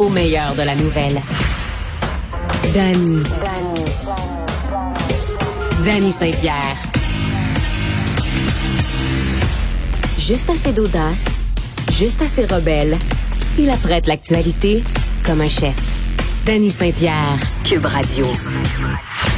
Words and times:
au 0.00 0.08
meilleur 0.08 0.54
de 0.54 0.62
la 0.62 0.74
nouvelle. 0.74 1.20
Danny. 2.74 3.22
Danny 5.84 6.10
Saint-Pierre. 6.10 6.76
Juste 10.18 10.48
assez 10.48 10.72
d'audace, 10.72 11.24
juste 11.92 12.22
assez 12.22 12.46
rebelle. 12.46 12.98
Il 13.58 13.68
apprête 13.68 14.06
l'actualité 14.06 14.82
comme 15.22 15.42
un 15.42 15.48
chef. 15.48 15.76
Danny 16.46 16.70
Saint-Pierre, 16.70 17.36
Cube 17.64 17.84
Radio. 17.84 18.26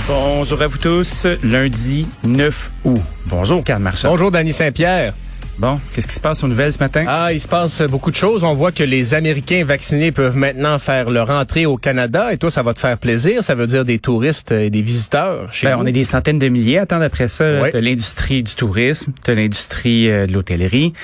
Bonjour 0.06 0.62
à 0.62 0.66
vous 0.68 0.78
tous, 0.78 1.26
lundi 1.42 2.06
9 2.22 2.70
août. 2.84 3.00
Bonjour, 3.26 3.64
Karl 3.64 3.82
Marchand. 3.82 4.10
Bonjour, 4.10 4.30
Danny 4.30 4.52
Saint-Pierre. 4.52 5.14
Bon, 5.58 5.78
qu'est-ce 5.94 6.08
qui 6.08 6.14
se 6.14 6.20
passe 6.20 6.42
aux 6.42 6.48
nouvelles 6.48 6.72
ce 6.72 6.78
matin? 6.78 7.04
Ah, 7.06 7.32
il 7.32 7.38
se 7.38 7.46
passe 7.46 7.82
beaucoup 7.82 8.10
de 8.10 8.16
choses. 8.16 8.42
On 8.42 8.54
voit 8.54 8.72
que 8.72 8.82
les 8.82 9.12
Américains 9.14 9.64
vaccinés 9.64 10.10
peuvent 10.10 10.36
maintenant 10.36 10.78
faire 10.78 11.10
leur 11.10 11.30
entrée 11.30 11.66
au 11.66 11.76
Canada. 11.76 12.32
Et 12.32 12.38
toi, 12.38 12.50
ça 12.50 12.62
va 12.62 12.72
te 12.74 12.78
faire 12.80 12.96
plaisir. 12.98 13.44
Ça 13.44 13.54
veut 13.54 13.66
dire 13.66 13.84
des 13.84 13.98
touristes 13.98 14.50
et 14.50 14.70
des 14.70 14.82
visiteurs 14.82 15.52
chez 15.52 15.66
Ben, 15.68 15.76
on 15.78 15.86
est 15.86 15.92
des 15.92 16.06
centaines 16.06 16.38
de 16.38 16.48
milliers. 16.48 16.78
Attends, 16.78 17.00
après 17.02 17.28
ça, 17.28 17.60
Ouais. 17.60 17.70
t'as 17.70 17.80
l'industrie 17.80 18.42
du 18.42 18.54
tourisme, 18.54 19.12
t'as 19.22 19.34
l'industrie 19.34 20.10
euh, 20.10 20.26
de 20.26 20.32
l'hôtellerie, 20.32 20.94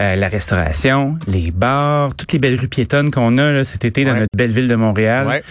euh, 0.00 0.16
la 0.16 0.28
restauration, 0.28 1.18
les 1.28 1.50
bars, 1.50 2.14
toutes 2.16 2.32
les 2.32 2.38
belles 2.38 2.58
rues 2.58 2.68
piétonnes 2.68 3.10
qu'on 3.10 3.36
a 3.38 3.52
là, 3.52 3.62
cet 3.64 3.84
été 3.84 4.04
dans 4.04 4.14
notre 4.14 4.26
belle 4.36 4.52
ville 4.52 4.68
de 4.68 4.74
Montréal. 4.74 5.26
Ouais. 5.28 5.42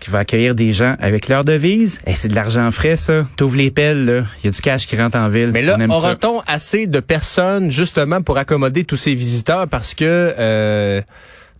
Qui 0.00 0.10
va 0.10 0.18
accueillir 0.20 0.54
des 0.54 0.72
gens 0.72 0.96
avec 1.00 1.28
leur 1.28 1.44
devise. 1.44 2.00
Et 2.06 2.14
c'est 2.14 2.28
de 2.28 2.34
l'argent 2.34 2.70
frais, 2.70 2.96
ça. 2.96 3.26
T'ouvres 3.36 3.56
les 3.56 3.70
pelles, 3.70 4.04
là. 4.04 4.22
Il 4.42 4.46
y 4.46 4.48
a 4.48 4.50
du 4.50 4.60
cash 4.60 4.86
qui 4.86 4.96
rentre 4.96 5.16
en 5.18 5.28
ville. 5.28 5.50
Mais 5.52 5.62
là, 5.62 5.76
aura-t-on 5.90 6.40
assez 6.46 6.86
de 6.86 7.00
personnes 7.00 7.70
justement 7.70 8.22
pour 8.22 8.38
accommoder 8.38 8.84
tous 8.84 8.96
ces 8.96 9.14
visiteurs? 9.14 9.68
Parce 9.68 9.94
que 9.94 10.34
euh, 10.38 11.00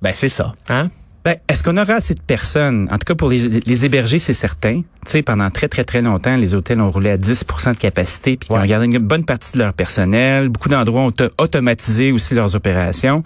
ben 0.02 0.12
c'est 0.14 0.28
ça, 0.30 0.54
hein? 0.68 0.88
Ben, 1.22 1.36
est-ce 1.48 1.62
qu'on 1.62 1.76
aura 1.76 1.92
assez 1.96 2.14
de 2.14 2.22
personnes? 2.22 2.88
En 2.90 2.94
tout 2.96 3.04
cas, 3.04 3.14
pour 3.14 3.28
les, 3.28 3.60
les 3.66 3.84
héberger, 3.84 4.18
c'est 4.18 4.32
certain. 4.32 4.76
Tu 4.80 4.84
sais, 5.04 5.22
pendant 5.22 5.50
très, 5.50 5.68
très, 5.68 5.84
très 5.84 6.00
longtemps, 6.00 6.34
les 6.34 6.54
hôtels 6.54 6.80
ont 6.80 6.90
roulé 6.90 7.10
à 7.10 7.18
10% 7.18 7.72
de 7.74 7.76
capacité, 7.76 8.38
puis 8.38 8.48
ils 8.50 8.54
Ouais. 8.54 8.60
ont 8.60 8.64
gardé 8.64 8.86
une 8.86 8.96
bonne 8.96 9.26
partie 9.26 9.52
de 9.52 9.58
leur 9.58 9.74
personnel. 9.74 10.48
Beaucoup 10.48 10.70
d'endroits 10.70 11.02
ont 11.02 11.06
auto- 11.08 11.28
automatisé 11.36 12.10
aussi 12.10 12.32
leurs 12.34 12.54
opérations. 12.54 13.22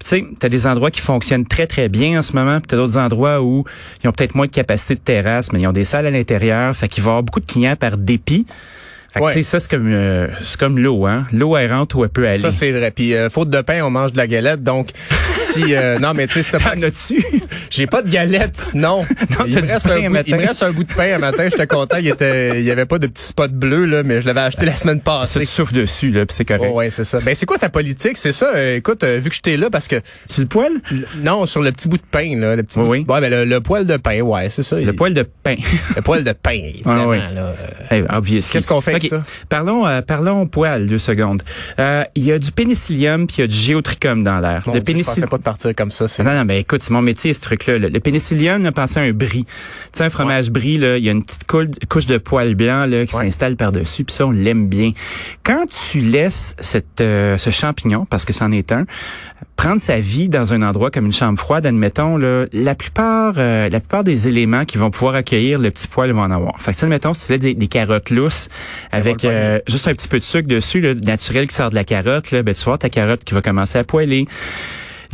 Tu 0.00 0.08
sais, 0.08 0.26
t'as 0.38 0.48
des 0.48 0.66
endroits 0.66 0.90
qui 0.90 1.00
fonctionnent 1.00 1.46
très, 1.46 1.66
très 1.66 1.88
bien 1.88 2.18
en 2.18 2.22
ce 2.22 2.34
moment, 2.34 2.58
puis 2.58 2.68
t'as 2.68 2.76
d'autres 2.76 2.98
endroits 2.98 3.42
où 3.42 3.64
ils 4.02 4.08
ont 4.08 4.12
peut-être 4.12 4.34
moins 4.34 4.46
de 4.46 4.50
capacité 4.50 4.94
de 4.94 5.00
terrasse, 5.00 5.52
mais 5.52 5.60
ils 5.60 5.66
ont 5.66 5.72
des 5.72 5.84
salles 5.84 6.06
à 6.06 6.10
l'intérieur, 6.10 6.76
fait 6.76 6.88
qu'il 6.88 7.02
va 7.02 7.12
avoir 7.12 7.22
beaucoup 7.22 7.40
de 7.40 7.46
clients 7.46 7.76
par 7.76 7.96
dépit. 7.96 8.46
Fait 9.14 9.20
que 9.20 9.24
Ouais. 9.26 9.32
tu 9.32 9.38
sais, 9.38 9.42
ça, 9.44 9.60
c'est 9.60 9.70
comme, 9.70 9.90
euh, 9.92 10.26
c'est 10.42 10.58
comme 10.58 10.76
l'eau, 10.78 11.06
hein. 11.06 11.24
L'eau, 11.32 11.56
elle 11.56 11.72
rentre 11.72 11.96
où 11.96 12.02
elle 12.04 12.10
peut 12.10 12.26
aller. 12.26 12.38
Ça 12.38 12.50
c'est 12.50 12.72
vrai. 12.72 12.90
Puis 12.90 13.14
euh, 13.14 13.30
faute 13.30 13.48
de 13.48 13.60
pain, 13.60 13.80
on 13.84 13.90
mange 13.90 14.10
de 14.12 14.16
la 14.16 14.26
galette. 14.26 14.62
Donc 14.64 14.88
si 15.38 15.74
euh, 15.74 15.98
non 16.00 16.14
mais 16.14 16.26
tu 16.26 16.42
sais 16.42 16.58
pas 16.58 16.70
as-tu? 16.70 17.24
J'ai 17.70 17.86
pas 17.86 18.02
de 18.02 18.10
galette, 18.10 18.60
non. 18.74 19.04
il, 19.46 19.54
me 19.54 19.60
reste 19.60 19.86
un 19.86 19.98
il 19.98 20.10
me 20.10 20.46
reste 20.46 20.62
un 20.64 20.72
bout 20.72 20.84
de 20.84 20.92
pain 20.92 21.14
un 21.14 21.18
matin, 21.18 21.44
j'étais 21.50 21.66
content, 21.66 21.96
il 21.98 22.08
était 22.08 22.58
il 22.60 22.64
y 22.64 22.70
avait 22.70 22.86
pas 22.86 22.98
de 22.98 23.06
petits 23.06 23.22
spots 23.24 23.48
bleus 23.48 23.86
là, 23.86 24.02
mais 24.02 24.20
je 24.20 24.26
l'avais 24.26 24.40
acheté 24.40 24.66
la 24.66 24.74
semaine 24.76 24.98
Ça, 24.98 25.02
passée. 25.20 25.40
tu 25.40 25.46
souffles 25.46 25.74
dessus, 25.74 26.10
là, 26.10 26.26
puis 26.26 26.34
c'est 26.36 26.44
correct. 26.44 26.66
Oh, 26.72 26.74
ouais, 26.76 26.90
c'est 26.90 27.04
ça. 27.04 27.20
Ben 27.20 27.34
c'est 27.34 27.46
quoi 27.46 27.58
ta 27.58 27.68
politique, 27.68 28.16
c'est 28.16 28.32
ça 28.32 28.50
euh, 28.54 28.76
écoute, 28.76 29.04
euh, 29.04 29.18
vu 29.22 29.28
que 29.30 29.36
j'étais 29.36 29.56
là 29.56 29.70
parce 29.70 29.86
que 29.88 29.96
Tu 30.32 30.40
le 30.40 30.46
poil? 30.48 30.72
non, 31.22 31.46
sur 31.46 31.62
le 31.62 31.70
petit 31.72 31.88
bout 31.88 31.98
de 31.98 32.02
pain 32.10 32.36
là, 32.38 32.56
le 32.56 32.62
petit 32.64 32.78
Oui, 32.80 32.84
bout 32.84 32.90
oui. 32.90 33.04
Ouais, 33.08 33.20
ben 33.20 33.30
le, 33.30 33.44
le 33.44 33.60
poil 33.60 33.86
de 33.86 33.96
pain, 33.96 34.20
ouais, 34.22 34.50
c'est 34.50 34.62
ça. 34.64 34.74
Le 34.76 34.82
Il- 34.82 34.92
poil 34.96 35.14
de 35.14 35.22
pain. 35.22 35.54
le 35.94 36.02
poil 36.02 36.24
de 36.24 36.32
pain, 36.32 36.50
évidemment 36.52 37.04
Ah, 37.04 37.08
oui. 37.08 37.18
là. 37.32 37.40
euh, 37.40 37.54
Hey. 37.90 38.42
Qu'est-ce 38.50 38.66
qu'on 38.66 38.80
fait 38.80 38.98
Ça? 39.08 39.22
Parlons, 39.48 39.86
euh, 39.86 40.00
parlons 40.02 40.46
poil, 40.46 40.86
deux 40.86 40.98
secondes. 40.98 41.42
Euh, 41.78 42.04
Il 42.14 42.24
y 42.24 42.32
a 42.32 42.38
du 42.38 42.52
pénicillium 42.52 43.26
puis 43.26 43.36
il 43.38 43.40
y 43.40 43.44
a 43.44 43.46
du 43.46 43.54
géotrichum 43.56 44.24
dans 44.24 44.40
l'air. 44.40 44.62
le 44.66 44.80
pensais 44.80 45.26
pas 45.26 45.38
de 45.38 45.42
partir 45.42 45.74
comme 45.74 45.90
ça, 45.90 46.08
c'est 46.08 46.22
Non, 46.22 46.32
non, 46.34 46.44
ben 46.44 46.58
écoute, 46.58 46.82
c'est 46.82 46.92
mon 46.92 47.02
métier, 47.02 47.32
ce 47.34 47.40
truc-là. 47.40 47.78
là. 47.78 47.88
Le 47.88 48.00
pénicillium, 48.00 48.62
on 48.62 48.64
a 48.66 48.72
pensé 48.72 49.00
à 49.00 49.02
un 49.02 49.12
brie. 49.12 49.44
Tu 49.44 49.50
sais, 49.92 50.04
un 50.04 50.10
fromage 50.10 50.50
brie, 50.50 50.78
là, 50.78 50.96
il 50.96 51.04
y 51.04 51.08
a 51.08 51.12
une 51.12 51.24
petite 51.24 51.46
couche 51.46 52.06
de 52.06 52.18
poil 52.18 52.54
blanc 52.54 52.86
là, 52.86 53.06
qui 53.06 53.14
Ouais. 53.16 53.24
s'installe 53.26 53.56
par-dessus, 53.56 54.04
puis 54.04 54.14
ça, 54.14 54.26
on 54.26 54.30
l'aime 54.30 54.68
bien. 54.68 54.92
Quand 55.44 55.66
tu 55.90 56.00
laisses 56.00 56.54
cette, 56.60 57.00
euh, 57.00 57.38
ce 57.38 57.50
champignon, 57.50 58.06
parce 58.08 58.24
que 58.24 58.32
c'en 58.32 58.50
est 58.52 58.72
un, 58.72 58.84
prendre 59.56 59.80
sa 59.80 59.98
vie 59.98 60.28
dans 60.28 60.52
un 60.52 60.62
endroit 60.62 60.90
comme 60.90 61.06
une 61.06 61.12
chambre 61.12 61.38
froide, 61.38 61.66
admettons, 61.66 62.16
là, 62.16 62.46
la 62.52 62.74
plupart 62.74 63.34
euh, 63.38 63.68
la 63.68 63.80
plupart 63.80 64.04
des 64.04 64.28
éléments 64.28 64.64
qui 64.64 64.78
vont 64.78 64.90
pouvoir 64.90 65.14
accueillir 65.14 65.58
le 65.58 65.70
petit 65.70 65.86
poil 65.86 66.10
vont 66.12 66.22
en 66.22 66.30
avoir. 66.30 66.60
Fait 66.60 66.74
que, 66.74 66.84
admettons, 66.84 67.14
si 67.14 67.28
tu 67.28 67.38
des, 67.38 67.54
des 67.54 67.68
carottes 67.68 68.10
lousses 68.10 68.48
avec 68.92 69.24
euh, 69.24 69.60
juste 69.66 69.88
un 69.88 69.94
petit 69.94 70.08
peu 70.08 70.18
de 70.18 70.24
sucre 70.24 70.48
dessus, 70.48 70.80
là, 70.80 70.94
naturel 70.94 71.46
qui 71.46 71.54
sort 71.54 71.70
de 71.70 71.74
la 71.74 71.84
carotte, 71.84 72.30
là, 72.30 72.42
ben, 72.42 72.54
tu 72.54 72.64
voir 72.64 72.78
ta 72.78 72.90
carotte 72.90 73.24
qui 73.24 73.34
va 73.34 73.42
commencer 73.42 73.78
à 73.78 73.84
poêler. 73.84 74.26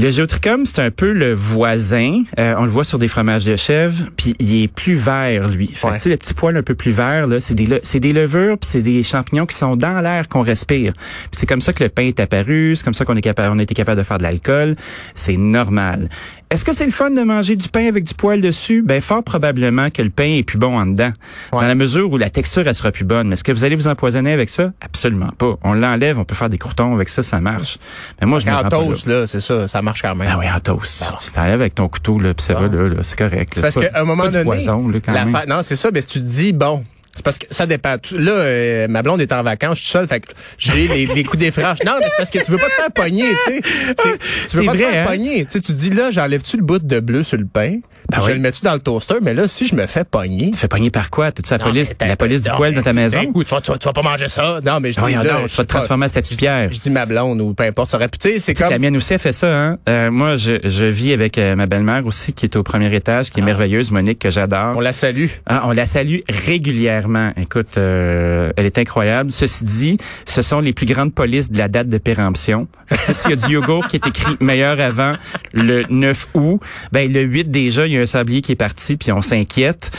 Le 0.00 0.08
géotrichum, 0.08 0.64
c'est 0.64 0.78
un 0.78 0.90
peu 0.90 1.12
le 1.12 1.34
voisin. 1.34 2.22
Euh, 2.38 2.54
on 2.56 2.64
le 2.64 2.70
voit 2.70 2.84
sur 2.84 2.98
des 2.98 3.06
fromages 3.08 3.44
de 3.44 3.54
chèvre, 3.56 4.04
puis 4.16 4.34
il 4.38 4.62
est 4.62 4.68
plus 4.72 4.94
vert, 4.94 5.46
lui. 5.48 5.66
Fait 5.66 5.88
que, 5.88 5.92
Ouais. 5.92 5.96
tu 5.98 6.04
sais, 6.04 6.08
le 6.08 6.16
petit 6.16 6.32
poil 6.32 6.56
un 6.56 6.62
peu 6.62 6.74
plus 6.74 6.90
vert, 6.90 7.26
là, 7.26 7.38
c'est 7.38 7.54
des, 7.54 7.66
le- 7.66 7.80
c'est 7.82 8.00
des 8.00 8.14
levures, 8.14 8.56
puis 8.56 8.70
c'est 8.70 8.80
des 8.80 9.02
champignons 9.02 9.44
qui 9.44 9.56
sont 9.56 9.76
dans 9.76 10.00
l'air 10.00 10.26
qu'on 10.28 10.40
respire. 10.40 10.94
Puis 10.94 11.30
c'est 11.32 11.46
comme 11.46 11.60
ça 11.60 11.74
que 11.74 11.84
le 11.84 11.90
pain 11.90 12.04
est 12.04 12.18
apparu, 12.18 12.76
c'est 12.76 12.84
comme 12.84 12.94
ça 12.94 13.04
qu'on 13.04 13.16
est 13.16 13.20
capable, 13.20 13.54
on 13.54 13.58
a 13.58 13.62
été 13.62 13.74
capable 13.74 13.98
de 13.98 14.04
faire 14.04 14.16
de 14.16 14.22
l'alcool. 14.22 14.74
C'est 15.14 15.36
normal. 15.36 16.08
Est-ce 16.50 16.64
que 16.64 16.72
c'est 16.72 16.84
le 16.84 16.90
fun 16.90 17.12
de 17.12 17.22
manger 17.22 17.54
du 17.54 17.68
pain 17.68 17.86
avec 17.86 18.02
du 18.02 18.12
poil 18.12 18.40
dessus? 18.40 18.82
Ben, 18.82 19.00
fort 19.00 19.22
probablement 19.22 19.88
que 19.90 20.02
le 20.02 20.10
pain 20.10 20.34
est 20.36 20.42
plus 20.42 20.58
bon 20.58 20.76
en 20.76 20.84
dedans. 20.84 21.12
Ouais. 21.52 21.60
Dans 21.60 21.68
la 21.68 21.76
mesure 21.76 22.10
où 22.10 22.16
la 22.16 22.28
texture, 22.28 22.66
elle 22.66 22.74
sera 22.74 22.90
plus 22.90 23.04
bonne. 23.04 23.28
Mais 23.28 23.34
est-ce 23.34 23.44
que 23.44 23.52
vous 23.52 23.62
allez 23.62 23.76
vous 23.76 23.86
empoisonner 23.86 24.32
avec 24.32 24.50
ça? 24.50 24.72
Absolument 24.80 25.30
pas. 25.38 25.54
On 25.62 25.74
l'enlève, 25.74 26.18
on 26.18 26.24
peut 26.24 26.34
faire 26.34 26.48
des 26.50 26.58
croutons 26.58 26.92
avec 26.92 27.08
ça, 27.08 27.22
ça 27.22 27.40
marche. 27.40 27.78
Mais 28.20 28.26
moi, 28.26 28.40
je 28.40 28.46
me 28.46 28.52
en 28.52 28.62
là. 28.62 28.68
toast 28.68 29.06
là, 29.06 29.28
c'est 29.28 29.40
ça, 29.40 29.68
ça 29.68 29.80
marche 29.80 30.02
quand 30.02 30.16
même. 30.16 30.28
Ah 30.28 30.38
oui, 30.40 30.46
en 30.50 30.58
toast. 30.58 31.08
Tu 31.24 31.30
t'enlèves 31.30 31.60
avec 31.60 31.76
ton 31.76 31.88
couteau, 31.88 32.18
là, 32.18 32.34
puis 32.34 32.44
ça 32.44 32.54
va, 32.54 32.62
là, 32.66 32.88
là, 32.88 32.96
c'est 33.04 33.16
correct. 33.16 33.60
Parce 33.62 33.76
qu'à 33.78 34.00
un 34.00 34.04
moment 34.04 34.24
donné, 34.28 34.42
poison, 34.42 34.88
là, 34.88 34.98
quand 34.98 35.12
la 35.12 35.24
même. 35.26 35.32
fa- 35.34 35.46
non, 35.46 35.62
c'est 35.62 35.76
ça, 35.76 35.90
mais 35.94 36.00
si 36.00 36.06
tu 36.08 36.18
te 36.20 36.24
dis, 36.26 36.52
bon, 36.52 36.82
c'est 37.14 37.24
parce 37.24 37.38
que 37.38 37.46
ça 37.50 37.66
dépend. 37.66 37.96
Là, 38.12 38.32
euh, 38.32 38.88
ma 38.88 39.02
blonde 39.02 39.20
est 39.20 39.32
en 39.32 39.42
vacances, 39.42 39.78
je 39.78 39.82
suis 39.82 39.92
seul, 39.92 40.06
fait 40.06 40.20
que 40.20 40.32
j'ai 40.58 40.86
les, 40.86 41.06
les 41.06 41.24
coups 41.24 41.38
des 41.38 41.50
franches. 41.50 41.82
Non, 41.84 41.94
mais 41.98 42.06
c'est 42.08 42.16
parce 42.16 42.30
que 42.30 42.38
tu 42.38 42.50
veux 42.50 42.58
pas 42.58 42.68
te 42.68 42.74
faire 42.74 42.92
pogner, 42.92 43.34
tu 43.46 43.54
sais. 43.54 44.18
Tu 44.48 44.56
veux 44.56 44.64
pas 44.64 44.72
te 44.72 44.78
faire 44.78 45.06
hein? 45.06 45.10
pogner. 45.10 45.44
Tu 45.44 45.52
sais, 45.52 45.60
tu 45.60 45.72
te 45.72 45.78
dis, 45.78 45.90
là, 45.90 46.10
j'enlève-tu 46.10 46.56
le 46.56 46.62
bout 46.62 46.78
de 46.78 47.00
bleu 47.00 47.22
sur 47.22 47.36
le 47.36 47.46
pain? 47.46 47.80
Ben 48.10 48.18
je 48.22 48.26
oui? 48.28 48.32
le 48.34 48.40
mets-tu 48.40 48.62
dans 48.64 48.74
le 48.74 48.80
toaster? 48.80 49.16
Mais 49.22 49.34
là, 49.34 49.46
si 49.48 49.66
je 49.66 49.74
me 49.74 49.86
fais 49.86 50.04
pogner... 50.04 50.50
Tu 50.50 50.58
fais 50.58 50.68
pogner 50.68 50.90
par 50.90 51.10
quoi? 51.10 51.32
T'as-tu 51.32 51.50
la 51.52 51.58
Non, 51.58 51.64
police, 51.64 51.94
la 52.00 52.16
police 52.16 52.42
du 52.42 52.48
non, 52.50 52.56
poil 52.56 52.70
mais 52.70 52.76
dans 52.76 52.82
ta 52.82 52.92
maison? 52.92 53.22
d'un 53.22 53.32
coup, 53.32 53.44
tu, 53.44 53.54
vas, 53.54 53.60
tu 53.60 53.70
vas- 53.72 53.78
tu 53.78 53.84
vas 53.86 53.92
pas 53.92 54.02
manger 54.02 54.28
ça. 54.28 54.60
Non, 54.64 54.80
mais 54.80 54.90
je 54.90 54.94
dis, 54.96 55.00
Voyons 55.00 55.22
là, 55.22 55.40
tu 55.48 55.56
vas 55.56 55.64
te 55.64 55.68
transformer 55.68 56.06
en 56.06 56.08
statue 56.08 56.34
de 56.34 56.38
pierre. 56.38 56.68
Je 56.72 56.78
dis 56.80 56.90
ma 56.90 57.06
blonde 57.06 57.40
ou 57.40 57.54
peu 57.54 57.64
importe, 57.64 57.90
ça 57.90 57.96
aurait 57.96 58.08
pu, 58.08 58.18
tu 58.18 58.28
sais, 58.30 58.38
c'est 58.40 58.54
comme... 58.54 58.70
La 58.70 58.78
mienne 58.78 58.96
aussi, 58.96 59.12
elle 59.12 59.18
fait 59.18 59.32
ça. 59.32 59.48
Hein? 59.58 59.78
Euh, 59.88 60.10
moi, 60.10 60.36
je, 60.36 60.52
je 60.64 60.84
vis 60.84 61.12
avec 61.12 61.38
euh, 61.38 61.56
ma 61.56 61.66
belle-mère 61.66 62.04
aussi, 62.06 62.32
qui 62.32 62.46
est 62.46 62.56
au 62.56 62.62
premier 62.62 62.94
étage, 62.94 63.30
qui 63.30 63.40
est 63.40 63.42
merveilleuse, 63.42 63.90
Monique, 63.90 64.18
que 64.18 64.30
j'adore. 64.30 64.58
Ah. 64.60 64.72
On 64.76 64.80
la 64.80 64.92
salue. 64.92 65.26
Ah, 65.46 65.62
on 65.66 65.72
la 65.72 65.86
salue 65.86 66.18
régulièrement. 66.28 67.32
Écoute, 67.36 67.76
euh, 67.78 68.52
elle 68.56 68.66
est 68.66 68.78
incroyable. 68.78 69.30
Ceci 69.32 69.64
dit, 69.64 69.96
ce 70.26 70.42
sont 70.42 70.60
les 70.60 70.72
plus 70.72 70.86
grandes 70.86 71.14
polices 71.14 71.50
de 71.50 71.58
la 71.58 71.68
date 71.68 71.88
de 71.88 71.98
péremption. 71.98 72.66
S'il 72.90 73.30
y 73.30 73.32
a 73.32 73.36
du 73.36 73.52
yogourt 73.54 73.86
qui 73.88 73.96
est 73.96 74.06
écrit 74.06 74.36
meilleur 74.40 74.80
avant 74.80 75.14
le 75.52 75.84
9 75.88 76.28
août, 76.34 76.60
ben 76.92 77.10
le 77.10 77.20
8 77.22 77.50
déjà, 77.50 77.86
il 77.86 77.92
y 77.94 77.98
a 77.98 77.99
un 78.02 78.06
sablier 78.06 78.42
qui 78.42 78.52
est 78.52 78.56
parti, 78.56 78.96
puis 78.96 79.12
on 79.12 79.22
s'inquiète. 79.22 79.90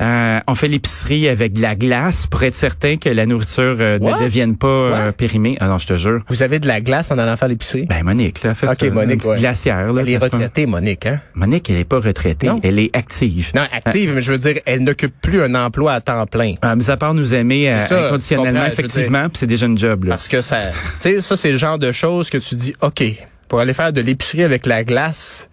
Euh, 0.00 0.40
on 0.46 0.54
fait 0.54 0.68
l'épicerie 0.68 1.28
avec 1.28 1.52
de 1.52 1.60
la 1.60 1.74
glace 1.76 2.26
pour 2.26 2.42
être 2.42 2.54
certain 2.54 2.96
que 2.96 3.10
la 3.10 3.26
nourriture 3.26 3.76
euh, 3.80 3.98
ne 3.98 4.24
devienne 4.24 4.56
pas 4.56 4.66
euh, 4.66 5.12
périmée. 5.12 5.58
Ah 5.60 5.66
non, 5.66 5.76
je 5.76 5.86
te 5.88 5.98
jure. 5.98 6.20
Vous 6.30 6.42
avez 6.42 6.58
de 6.58 6.66
la 6.66 6.80
glace 6.80 7.10
en 7.10 7.18
allant 7.18 7.36
faire 7.36 7.48
l'épicerie? 7.48 7.84
Ben 7.84 8.02
Monique, 8.02 8.42
là, 8.42 8.54
fait 8.54 8.66
Ok, 8.66 8.76
ça. 8.80 8.90
Monique, 8.90 9.10
Une 9.12 9.18
petite 9.18 9.30
ouais. 9.32 9.38
glacière, 9.40 9.92
là. 9.92 10.00
elle 10.00 10.08
est 10.08 10.18
pas? 10.18 10.24
retraitée, 10.24 10.64
Monique, 10.64 11.04
hein? 11.04 11.20
Monique, 11.34 11.68
elle 11.68 11.76
est 11.76 11.84
pas 11.84 12.00
retraitée, 12.00 12.46
Non. 12.46 12.60
elle 12.62 12.78
est 12.78 12.96
active. 12.96 13.50
Non, 13.54 13.60
active, 13.70 14.12
mais 14.14 14.22
je 14.22 14.32
veux 14.32 14.38
dire, 14.38 14.58
elle 14.64 14.82
n'occupe 14.84 15.12
plus 15.20 15.42
un 15.42 15.54
emploi 15.54 15.92
à 15.92 16.00
temps 16.00 16.24
plein. 16.24 16.54
Ah, 16.62 16.74
mis 16.76 16.90
à 16.90 16.96
part 16.96 17.12
nous 17.12 17.34
aimer 17.34 17.70
euh, 17.70 17.80
C'est 17.82 17.88
ça, 17.88 18.06
inconditionnellement, 18.06 18.64
effectivement, 18.64 19.24
puis 19.24 19.36
c'est 19.36 19.46
déjà 19.46 19.66
une 19.66 19.76
job, 19.76 20.04
là. 20.04 20.10
Parce 20.14 20.28
que 20.28 20.40
ça, 20.40 20.60
tu 21.02 21.10
sais, 21.10 21.20
ça, 21.20 21.36
c'est 21.36 21.50
le 21.52 21.58
genre 21.58 21.78
de 21.78 21.92
choses 21.92 22.30
que 22.30 22.38
tu 22.38 22.54
dis, 22.54 22.74
OK, 22.80 23.04
pour 23.48 23.60
aller 23.60 23.74
faire 23.74 23.92
de 23.92 24.00
l'épicerie 24.00 24.44
avec 24.44 24.64
la 24.64 24.82
glace, 24.82 25.49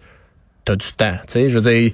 t'as 0.68 0.76
du 0.76 0.92
temps, 0.96 1.12
tu 1.26 1.32
sais, 1.32 1.48
je 1.48 1.58
veux 1.58 1.70
dire, 1.70 1.92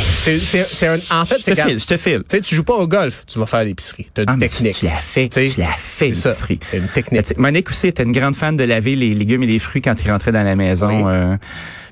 c'est, 0.00 0.38
c'est, 0.38 0.64
c'est 0.64 0.86
un, 0.86 0.96
en 1.10 1.24
fait, 1.24 1.38
Je 1.38 1.42
c'est 1.42 1.54
te 1.56 1.60
file, 1.68 1.80
je 1.80 1.86
te 1.86 1.96
file. 1.96 2.20
tu 2.28 2.36
sais, 2.36 2.40
tu 2.42 2.54
joues 2.54 2.62
pas 2.64 2.74
au 2.74 2.86
golf, 2.86 3.24
tu 3.26 3.38
vas 3.38 3.46
faire 3.46 3.64
l'épicerie. 3.64 4.06
T'as 4.14 4.22
Ah, 4.26 4.34
une 4.34 4.40
technique. 4.40 4.74
tu 4.76 4.84
l'as 4.86 4.92
fait, 5.00 5.28
Tu 5.28 5.46
sais, 5.46 5.54
tu 5.54 5.60
l'as 5.60 5.74
fait, 5.76 6.06
l'épicerie. 6.10 6.60
c'est 6.62 6.76
une 6.78 6.86
technique. 6.88 7.36
Monique 7.38 7.70
aussi 7.70 7.88
était 7.88 8.04
une 8.04 8.12
grande 8.12 8.36
fan 8.36 8.56
de 8.56 8.64
laver 8.64 8.94
les 8.96 9.14
légumes 9.14 9.42
et 9.42 9.46
les 9.46 9.58
fruits 9.58 9.82
quand 9.82 9.94
il 10.04 10.10
rentrait 10.10 10.32
dans 10.32 10.42
la 10.44 10.54
maison. 10.56 10.86
Oui. 10.88 11.02
euh. 11.06 11.36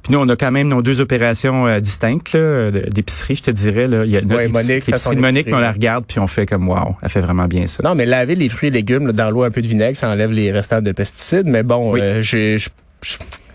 puis 0.03 0.13
nous, 0.13 0.19
on 0.21 0.29
a 0.29 0.37
quand 0.37 0.51
même 0.53 0.69
nos 0.69 0.83
deux 0.83 1.01
opérations 1.01 1.67
euh, 1.67 1.81
distinctes 1.81 2.33
là, 2.35 2.71
d'épicerie, 2.71 3.37
je 3.37 3.43
te 3.43 3.51
dirais. 3.51 3.89
Là. 3.89 4.05
Il 4.05 4.11
y 4.13 4.17
a 4.17 4.21
notre 4.21 4.37
Ouais, 4.37 4.47
épicerie- 4.49 4.53
Monique 4.69 4.87
l'épicerie 4.87 5.17
de 5.17 5.21
Monique, 5.21 5.49
on 5.51 5.59
la 5.59 5.73
regarde 5.73 6.05
puis 6.07 6.19
on 6.21 6.27
fait 6.27 6.47
comme 6.47 6.69
wow, 6.69 6.97
elle 7.03 7.09
fait 7.09 7.21
vraiment 7.21 7.47
bien 7.47 7.67
ça. 7.67 7.83
Non, 7.83 7.95
mais 7.95 8.07
laver 8.07 8.35
les 8.37 8.49
fruits 8.49 8.69
et 8.69 8.73
légumes 8.73 9.09
là, 9.09 9.13
dans 9.13 9.31
l'eau 9.31 9.43
un 9.43 9.51
peu 9.51 9.61
de 9.63 9.67
vinaigre, 9.69 9.97
ça 9.97 10.09
enlève 10.09 10.31
les 10.31 10.53
restants 10.53 10.83
de 10.83 10.93
pesticides. 10.93 11.47
Mais 11.47 11.63
bon, 11.65 11.93
Oui. 11.93 12.01
euh, 12.01 12.23
j'ai, 12.23 12.59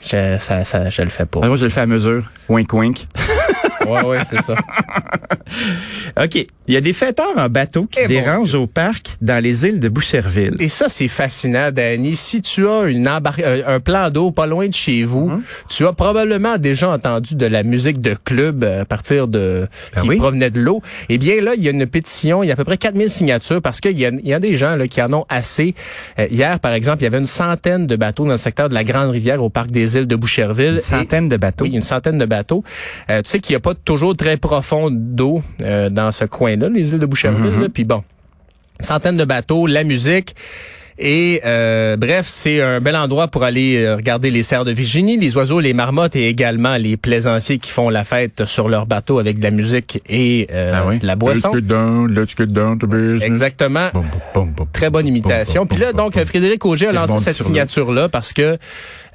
je- 0.08 0.38
ça, 0.40 0.64
ça, 0.66 0.90
je 0.90 1.02
le 1.02 1.10
fais 1.10 1.26
pas. 1.26 1.40
Ah, 1.44 1.48
moi, 1.48 1.56
je 1.58 1.66
le 1.66 1.70
fais 1.70 1.82
à 1.82 1.86
mesure. 1.86 2.24
Wink, 2.50 2.72
wink. 2.74 3.08
ouais, 3.88 4.04
ouais, 4.04 4.20
c'est 4.30 4.42
ça. 4.44 4.56
OK. 6.24 6.46
Il 6.70 6.74
y 6.74 6.78
a 6.78 6.82
des 6.82 6.92
fêteurs 6.94 7.32
en 7.38 7.48
bateau 7.48 7.86
qui 7.86 8.00
Eh, 8.00 8.04
mon 8.04 8.08
dérangent 8.10 8.56
au 8.56 8.68
parc 8.68 9.12
dans 9.22 9.42
les 9.42 9.66
îles 9.66 9.80
de 9.80 9.88
Boucherville. 9.88 10.56
Et 10.60 10.68
ça, 10.68 10.90
c'est 10.90 11.08
fascinant, 11.08 11.72
Danny. 11.72 12.16
Si 12.18 12.42
tu 12.42 12.68
as 12.68 12.88
une 12.88 13.08
embar- 13.08 13.40
euh, 13.40 13.62
un 13.66 13.80
plan 13.80 14.10
d'eau 14.10 14.32
pas 14.32 14.46
loin 14.48 14.68
de 14.68 14.74
chez 14.74 15.04
vous, 15.04 15.30
Mhm. 15.30 15.42
tu 15.70 15.86
as 15.86 15.94
probablement 15.94 16.58
déjà 16.58 16.90
entendu 16.90 17.36
de 17.36 17.46
la 17.46 17.64
musique 17.64 18.02
de 18.02 18.14
club 18.26 18.64
euh, 18.66 18.82
à 18.82 18.86
partir 18.86 19.28
de 19.30 19.68
Ben 19.96 20.02
qui 20.02 20.10
oui. 20.10 20.18
provenait 20.18 20.50
de 20.50 20.60
l'eau. 20.60 20.82
Eh 21.08 21.18
bien 21.18 21.40
là, 21.42 21.54
il 21.56 21.64
y 21.64 21.68
a 21.70 21.72
une 21.72 21.86
pétition, 21.86 22.44
il 22.44 22.48
y 22.48 22.50
a 22.50 22.54
à 22.54 22.56
peu 22.58 22.66
près 22.66 22.78
4000 22.78 23.10
signatures 23.10 23.62
parce 23.62 23.80
qu'il 23.80 23.98
y 23.98 24.06
a, 24.06 24.10
il 24.10 24.28
y 24.28 24.34
a 24.34 24.40
des 24.40 24.58
gens 24.58 24.76
là, 24.76 24.88
qui 24.90 25.02
en 25.02 25.14
ont 25.14 25.26
assez. 25.30 25.74
Euh, 26.20 26.28
hier, 26.30 26.60
par 26.60 26.74
exemple, 26.74 26.98
il 27.02 27.04
y 27.04 27.08
avait 27.08 27.20
une 27.20 27.28
centaine 27.28 27.88
de 27.88 27.96
bateaux 27.96 28.26
dans 28.26 28.32
le 28.32 28.38
secteur 28.38 28.68
de 28.68 28.74
la 28.74 28.84
Grande 28.84 29.12
Rivière 29.12 29.42
au 29.42 29.50
parc 29.50 29.72
des 29.72 29.96
îles 29.96 30.08
de 30.08 30.16
Boucherville. 30.18 30.72
Une 30.74 30.78
Et- 30.78 30.82
centaine 30.82 31.30
de 31.30 31.38
bateaux. 31.38 31.64
oui, 31.64 31.72
une 31.72 31.84
centaine 31.84 32.18
de 32.18 32.26
bateaux. 32.26 32.64
Euh, 33.10 33.22
tu 33.22 33.30
sais 33.30 33.40
qu'il 33.40 33.54
n'y 33.54 33.58
a 33.58 33.62
pas 33.62 33.74
toujours 33.86 34.16
très 34.16 34.38
profond 34.38 34.90
d'eau 34.92 35.42
euh, 35.62 35.90
dans 35.90 36.12
ce 36.12 36.26
coin-là, 36.26 36.70
les 36.70 36.94
îles 36.94 37.00
de 37.00 37.06
Boucherville. 37.06 37.60
Là. 37.60 37.70
Puis 37.70 37.84
bon, 37.84 38.04
une 38.80 38.86
centaine 38.86 39.18
de 39.18 39.26
bateaux, 39.26 39.68
la 39.68 39.84
musique. 39.84 40.36
Et 41.00 41.42
euh, 41.46 41.96
bref, 41.96 42.26
c'est 42.28 42.60
un 42.62 42.80
bel 42.82 42.96
endroit 42.96 43.28
pour 43.28 43.44
aller 43.44 43.78
euh, 43.78 43.96
regarder 43.98 44.32
les 44.32 44.42
cerfs 44.42 44.66
de 44.66 44.72
Virginie, 44.72 45.16
les 45.18 45.36
oiseaux, 45.38 45.60
les 45.60 45.74
marmottes 45.74 46.16
et 46.16 46.28
également 46.28 46.76
les 46.78 46.98
plaisanciers 46.98 47.60
qui 47.60 47.70
font 47.70 47.90
la 47.90 48.04
fête 48.04 48.46
sur 48.46 48.68
leur 48.68 48.88
bateau 48.88 49.20
avec 49.20 49.38
de 49.38 49.44
la 49.44 49.52
musique 49.52 50.02
et 50.10 50.48
euh, 50.52 50.72
Ah 50.74 50.86
oui. 50.88 50.98
de 50.98 51.06
la 51.06 51.16
boisson. 51.16 51.50
Let's 51.54 51.62
get 51.62 51.68
down, 51.68 52.14
let's 52.14 52.36
get 52.36 52.48
down 52.48 52.80
to 52.80 52.88
business. 52.88 53.22
Exactement. 53.24 53.90
Boum, 53.94 54.08
boum, 54.10 54.22
boum, 54.34 54.52
boum. 54.54 54.68
Très 54.74 54.90
bonne 54.90 55.06
imitation. 55.06 55.66
Puis 55.68 55.78
là, 55.80 55.94
donc. 55.94 56.18
Frédéric 56.26 56.66
Auger 56.66 56.88
a 56.88 56.92
lancé 56.94 57.20
cette 57.20 57.44
signature-là 57.44 58.10
parce 58.10 58.34
que, 58.34 58.58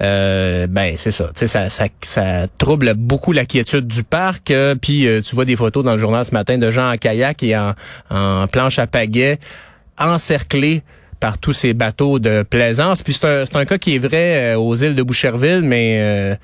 euh, 0.01 0.67
ben, 0.69 0.95
c'est 0.97 1.11
ça. 1.11 1.27
Tu 1.35 1.41
sais, 1.41 1.47
ça, 1.49 1.69
ça, 1.69 1.87
ça 2.01 2.47
trouble 2.59 2.95
beaucoup 2.95 3.33
la 3.33 3.45
quiétude 3.45 3.89
du 3.89 4.05
parc. 4.05 4.51
euh, 4.53 4.77
puis, 4.81 5.09
euh, 5.09 5.21
tu 5.21 5.35
vois 5.35 5.45
des 5.45 5.57
photos 5.57 5.85
dans 5.85 5.93
le 5.95 5.99
journal 5.99 6.25
ce 6.25 6.31
matin 6.33 6.59
de 6.59 6.71
gens 6.71 6.93
en 6.93 6.97
kayak 6.97 7.43
et 7.43 7.57
en, 7.57 7.73
en 8.11 8.47
planche 8.47 8.79
à 8.79 8.87
pagaie 8.87 9.39
encerclés 9.99 10.83
par 11.23 11.39
tous 11.39 11.53
ces 11.53 11.73
bateaux 11.73 12.19
de 12.19 12.43
plaisance. 12.43 13.01
Puis 13.03 13.13
c'est 13.13 13.25
un, 13.27 13.45
c'est 13.47 13.55
un 13.55 13.65
cas 13.65 13.79
qui 13.79 13.95
est 13.95 13.99
vrai 13.99 14.55
euh, 14.55 14.57
aux 14.59 14.75
îles 14.75 14.97
de 14.97 15.03
Boucherville, 15.05 15.61
mais 15.63 15.99
euh, 16.01 16.35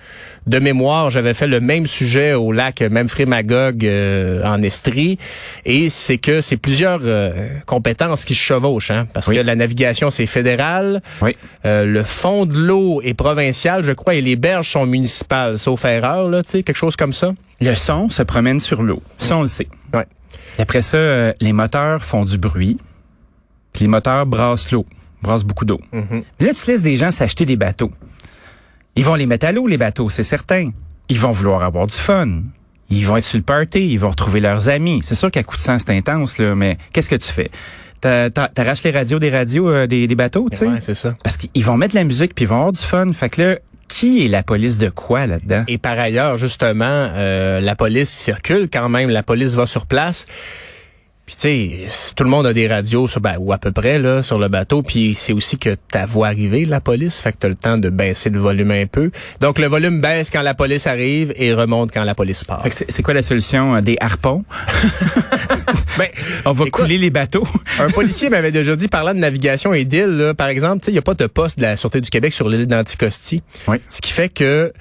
de 0.46 0.58
mémoire, 0.60 1.10
j'avais 1.10 1.34
fait 1.34 1.48
le 1.48 1.58
même 1.60 1.88
sujet 1.88 2.34
au 2.34 2.52
lac 2.52 2.80
Memphrey 2.80 3.26
Magog 3.26 3.84
euh, 3.84 4.40
en 4.44 4.62
Estrie. 4.62 5.18
Et 5.64 5.88
c'est 5.88 6.18
que 6.18 6.40
c'est 6.40 6.56
plusieurs 6.56 7.00
euh, 7.02 7.32
compétences 7.66 8.24
qui 8.24 8.36
se 8.36 8.40
chevauchent, 8.40 8.92
hein, 8.92 9.08
parce 9.12 9.26
Oui. 9.26 9.34
que 9.36 9.40
la 9.40 9.56
navigation, 9.56 10.12
c'est 10.12 10.26
fédéral. 10.26 11.02
Oui. 11.22 11.36
Euh, 11.66 11.84
le 11.84 12.04
fond 12.04 12.46
de 12.46 12.54
l'eau 12.56 13.00
est 13.02 13.14
provincial, 13.14 13.82
je 13.82 13.90
crois, 13.90 14.14
et 14.14 14.20
les 14.20 14.36
berges 14.36 14.70
sont 14.70 14.86
municipales, 14.86 15.58
sauf 15.58 15.84
erreur, 15.86 16.28
là, 16.28 16.44
tu 16.44 16.50
sais, 16.50 16.62
quelque 16.62 16.76
chose 16.76 16.94
comme 16.94 17.12
ça. 17.12 17.32
Le 17.60 17.74
son 17.74 18.08
se 18.10 18.22
promène 18.22 18.60
sur 18.60 18.84
l'eau. 18.84 19.02
Ça, 19.18 19.36
on 19.38 19.42
le 19.42 19.48
sait. 19.48 19.66
Ouais. 19.92 20.06
Et 20.56 20.62
après 20.62 20.82
ça, 20.82 21.32
les 21.40 21.52
moteurs 21.52 22.04
font 22.04 22.24
du 22.24 22.38
bruit. 22.38 22.78
Les 23.80 23.88
moteurs 23.88 24.26
brassent 24.26 24.70
l'eau, 24.72 24.86
brassent 25.22 25.44
beaucoup 25.44 25.64
d'eau. 25.64 25.80
Mais 25.92 26.46
Là, 26.46 26.52
tu 26.54 26.70
laisses 26.70 26.82
des 26.82 26.96
gens 26.96 27.10
s'acheter 27.10 27.44
des 27.46 27.56
bateaux. 27.56 27.90
Ils 28.96 29.04
vont 29.04 29.14
les 29.14 29.26
mettre 29.26 29.46
à 29.46 29.52
l'eau, 29.52 29.66
les 29.66 29.78
bateaux, 29.78 30.10
c'est 30.10 30.24
certain. 30.24 30.70
Ils 31.08 31.18
vont 31.20 31.30
vouloir 31.30 31.62
avoir 31.62 31.86
du 31.86 31.94
fun. 31.94 32.42
Ils 32.90 33.06
vont 33.06 33.16
être 33.16 33.24
sur 33.24 33.36
le 33.38 33.44
party, 33.44 33.92
ils 33.92 33.98
vont 33.98 34.10
retrouver 34.10 34.40
leurs 34.40 34.68
amis. 34.68 35.00
C'est 35.04 35.14
sûr 35.14 35.30
qu'à 35.30 35.42
coup 35.42 35.56
de 35.56 35.60
sang, 35.60 35.76
c'est 35.78 35.90
intense, 35.96 36.38
là, 36.38 36.54
mais 36.54 36.78
qu'est-ce 36.92 37.08
que 37.08 37.16
tu 37.16 37.28
fais? 37.30 37.50
T'a- 38.00 38.30
t'a- 38.30 38.48
T'arraches 38.48 38.82
les 38.82 38.90
radios 38.92 39.18
des 39.18 39.30
radios 39.30 39.68
euh, 39.70 39.86
des, 39.86 40.06
des 40.06 40.14
bateaux, 40.14 40.48
tu 40.50 40.56
sais? 40.56 40.66
Ouais, 40.66 40.80
c'est 40.80 40.94
ça. 40.94 41.16
Parce 41.22 41.36
qu'ils 41.36 41.64
vont 41.64 41.76
mettre 41.76 41.94
de 41.94 41.98
la 41.98 42.04
musique 42.04 42.34
puis 42.34 42.44
ils 42.44 42.48
vont 42.48 42.56
avoir 42.56 42.72
du 42.72 42.80
fun. 42.80 43.12
Fait 43.12 43.28
que 43.28 43.42
là, 43.42 43.58
qui 43.88 44.24
est 44.24 44.28
la 44.28 44.42
police 44.42 44.78
de 44.78 44.88
quoi 44.88 45.26
là-dedans? 45.26 45.64
Et 45.68 45.78
par 45.78 45.98
ailleurs, 45.98 46.38
justement, 46.38 46.84
euh, 46.84 47.60
la 47.60 47.74
police 47.74 48.08
circule 48.08 48.68
quand 48.72 48.88
même, 48.88 49.10
la 49.10 49.22
police 49.22 49.54
va 49.54 49.66
sur 49.66 49.86
place. 49.86 50.26
Puis 51.28 51.36
tu 51.36 51.42
sais, 51.90 52.14
tout 52.16 52.24
le 52.24 52.30
monde 52.30 52.46
a 52.46 52.54
des 52.54 52.66
radios, 52.66 53.06
sur, 53.06 53.20
ben, 53.20 53.36
ou 53.38 53.52
à 53.52 53.58
peu 53.58 53.70
près, 53.70 53.98
là, 53.98 54.22
sur 54.22 54.38
le 54.38 54.48
bateau. 54.48 54.80
Puis 54.80 55.14
c'est 55.14 55.34
aussi 55.34 55.58
que 55.58 55.74
ta 55.74 56.06
voix 56.06 56.28
arriver, 56.28 56.64
la 56.64 56.80
police. 56.80 57.20
Fait 57.20 57.32
que 57.32 57.36
t'as 57.40 57.48
le 57.48 57.54
temps 57.54 57.76
de 57.76 57.90
baisser 57.90 58.30
le 58.30 58.38
volume 58.38 58.70
un 58.70 58.86
peu. 58.86 59.10
Donc 59.38 59.58
le 59.58 59.66
volume 59.66 60.00
baisse 60.00 60.30
quand 60.30 60.40
la 60.40 60.54
police 60.54 60.86
arrive 60.86 61.34
et 61.36 61.52
remonte 61.52 61.92
quand 61.92 62.02
la 62.02 62.14
police 62.14 62.44
part. 62.44 62.62
Fait 62.62 62.70
que 62.70 62.76
c'est 62.88 63.02
quoi 63.02 63.12
la 63.12 63.20
solution? 63.20 63.76
Euh, 63.76 63.82
Des 63.82 63.98
harpons? 64.00 64.42
Ben, 65.98 66.08
On 66.46 66.52
va 66.52 66.64
Écoute, 66.64 66.84
couler 66.84 66.96
les 66.96 67.10
bateaux. 67.10 67.46
Un 67.78 67.90
policier 67.90 68.30
m'avait 68.30 68.52
déjà 68.52 68.74
dit, 68.74 68.88
parlant 68.88 69.12
de 69.12 69.18
navigation 69.18 69.74
et 69.74 69.84
d'île, 69.84 70.16
là, 70.16 70.32
par 70.32 70.48
exemple, 70.48 70.80
tu 70.80 70.86
sais, 70.86 70.90
il 70.92 70.94
n'y 70.94 70.98
a 70.98 71.02
pas 71.02 71.12
de 71.14 71.26
poste 71.26 71.58
de 71.58 71.64
la 71.64 71.76
Sûreté 71.76 72.00
du 72.00 72.08
Québec 72.08 72.32
sur 72.32 72.48
l'île 72.48 72.66
d'Anticosti. 72.66 73.42
Oui. 73.66 73.76
Ce 73.90 74.00
qui 74.00 74.12
fait 74.12 74.30
que 74.30 74.72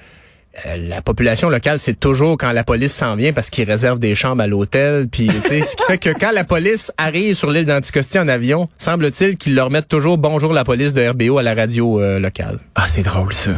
la 0.76 1.02
population 1.02 1.50
locale, 1.50 1.78
c'est 1.78 1.98
toujours 1.98 2.36
quand 2.36 2.52
la 2.52 2.64
police 2.64 2.92
s'en 2.92 3.16
vient 3.16 3.32
parce 3.32 3.50
qu'ils 3.50 3.68
réservent 3.68 3.98
des 3.98 4.14
chambres 4.14 4.42
à 4.42 4.46
l'hôtel. 4.46 5.08
Puis, 5.08 5.28
ce 5.28 5.76
qui 5.76 5.84
fait 5.86 5.98
que 5.98 6.10
quand 6.10 6.32
la 6.32 6.44
police 6.44 6.92
arrive 6.96 7.34
sur 7.34 7.50
l'île 7.50 7.66
d'Anticosti 7.66 8.18
en 8.18 8.28
avion, 8.28 8.68
semble-t-il 8.78 9.36
qu'ils 9.36 9.54
leur 9.54 9.70
mettent 9.70 9.88
toujours 9.88 10.18
bonjour 10.18 10.52
la 10.52 10.64
police 10.64 10.92
de 10.92 11.06
RBO 11.06 11.38
à 11.38 11.42
la 11.42 11.54
radio 11.54 12.00
euh, 12.00 12.18
locale. 12.18 12.58
Ah, 12.74 12.86
c'est 12.88 13.02
drôle, 13.02 13.34
ça. 13.34 13.52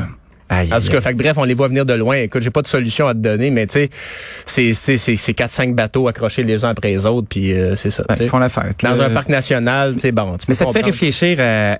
Aïe, 0.52 0.68
En 0.72 0.80
tout 0.80 0.88
cas, 0.88 1.00
fait 1.00 1.12
que 1.12 1.18
bref, 1.18 1.38
on 1.38 1.44
les 1.44 1.54
voit 1.54 1.68
venir 1.68 1.86
de 1.86 1.94
loin. 1.94 2.16
Écoute, 2.16 2.42
j'ai 2.42 2.50
pas 2.50 2.62
de 2.62 2.66
solution 2.66 3.06
à 3.06 3.14
te 3.14 3.20
donner, 3.20 3.50
mais 3.50 3.68
tu 3.68 3.74
sais, 3.74 3.90
c'est 4.44 4.74
c'est 4.74 4.98
c'est 4.98 5.14
c'est 5.14 5.32
quatre 5.32 5.52
cinq 5.52 5.76
bateaux 5.76 6.08
accrochés 6.08 6.42
les 6.42 6.64
uns 6.64 6.70
après 6.70 6.88
les 6.88 7.06
autres, 7.06 7.28
puis 7.30 7.52
euh, 7.52 7.76
c'est 7.76 7.90
ça. 7.90 8.02
Ben, 8.08 8.16
ils 8.18 8.28
font 8.28 8.40
la 8.40 8.48
fête. 8.48 8.80
Dans 8.82 9.00
un 9.00 9.10
parc 9.10 9.28
national, 9.28 9.94
tu 9.94 10.00
sais, 10.00 10.12
bon, 10.12 10.36
tu 10.38 10.46
Mais 10.48 10.54
ça 10.54 10.66
te 10.66 10.72
fait 10.72 10.82
réfléchir 10.82 11.38
à... 11.40 11.78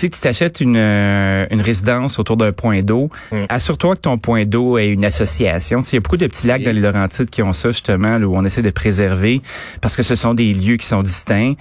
sais, 0.00 0.08
tu 0.08 0.20
t'achètes 0.20 0.60
une, 0.60 0.76
euh, 0.76 1.46
une 1.50 1.60
résidence 1.60 2.18
autour 2.18 2.36
d'un 2.36 2.52
point 2.52 2.82
d'eau. 2.82 3.10
Mm. 3.30 3.44
Assure-toi 3.48 3.96
que 3.96 4.00
ton 4.02 4.18
point 4.18 4.44
d'eau 4.44 4.78
est 4.78 4.88
une 4.88 5.04
association. 5.04 5.80
Il 5.82 5.94
y 5.94 5.96
a 5.98 6.00
beaucoup 6.00 6.16
de 6.16 6.26
petits 6.26 6.46
lacs 6.46 6.62
dans 6.62 6.74
les 6.74 6.80
Laurentides 6.80 7.30
qui 7.30 7.42
ont 7.42 7.52
ça, 7.52 7.70
justement, 7.70 8.18
là, 8.18 8.26
où 8.26 8.36
on 8.36 8.44
essaie 8.44 8.62
de 8.62 8.70
préserver, 8.70 9.42
parce 9.80 9.96
que 9.96 10.02
ce 10.02 10.16
sont 10.16 10.34
des 10.34 10.54
lieux 10.54 10.76
qui 10.76 10.86
sont 10.86 11.02
distincts. 11.02 11.54